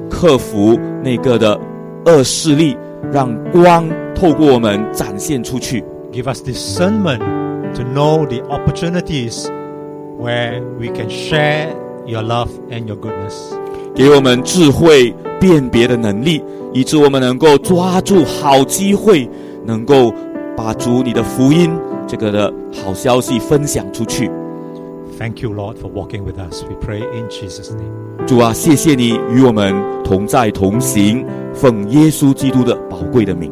[0.09, 1.59] 克服那个的
[2.05, 2.77] 恶势力，
[3.11, 3.85] 让光
[4.15, 5.83] 透过我们展现出去。
[6.13, 7.19] Give us discernment
[7.75, 9.47] to know the opportunities
[10.17, 11.73] where we can share
[12.05, 13.35] your love and your goodness.
[13.95, 16.43] 给我们智慧辨别的能力，
[16.73, 19.29] 以致我们能够抓住好机会，
[19.65, 20.13] 能够
[20.55, 21.71] 把主你的福音
[22.07, 22.53] 这个的
[22.83, 24.29] 好消息分享出去。
[25.17, 26.63] Thank you, Lord, for walking with us.
[26.63, 28.27] We pray in Jesus' name.
[28.27, 33.51] 主啊，谢谢你与我们同在同行，奉耶稣基督的宝贵的名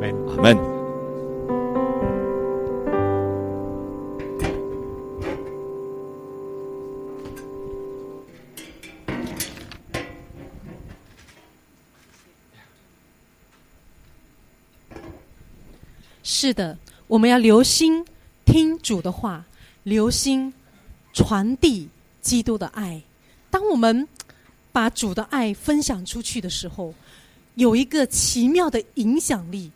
[0.00, 0.14] ，Amen.
[0.34, 0.77] 阿门。
[16.30, 16.76] 是的，
[17.06, 18.04] 我们要留心
[18.44, 19.46] 听主的话，
[19.84, 20.52] 留心
[21.14, 21.88] 传递
[22.20, 23.00] 基督的爱。
[23.50, 24.06] 当我们
[24.70, 26.92] 把主的爱分享出去的时候，
[27.54, 29.70] 有一个奇妙的影响力。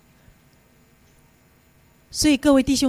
[2.10, 2.80] 所以，各位弟兄。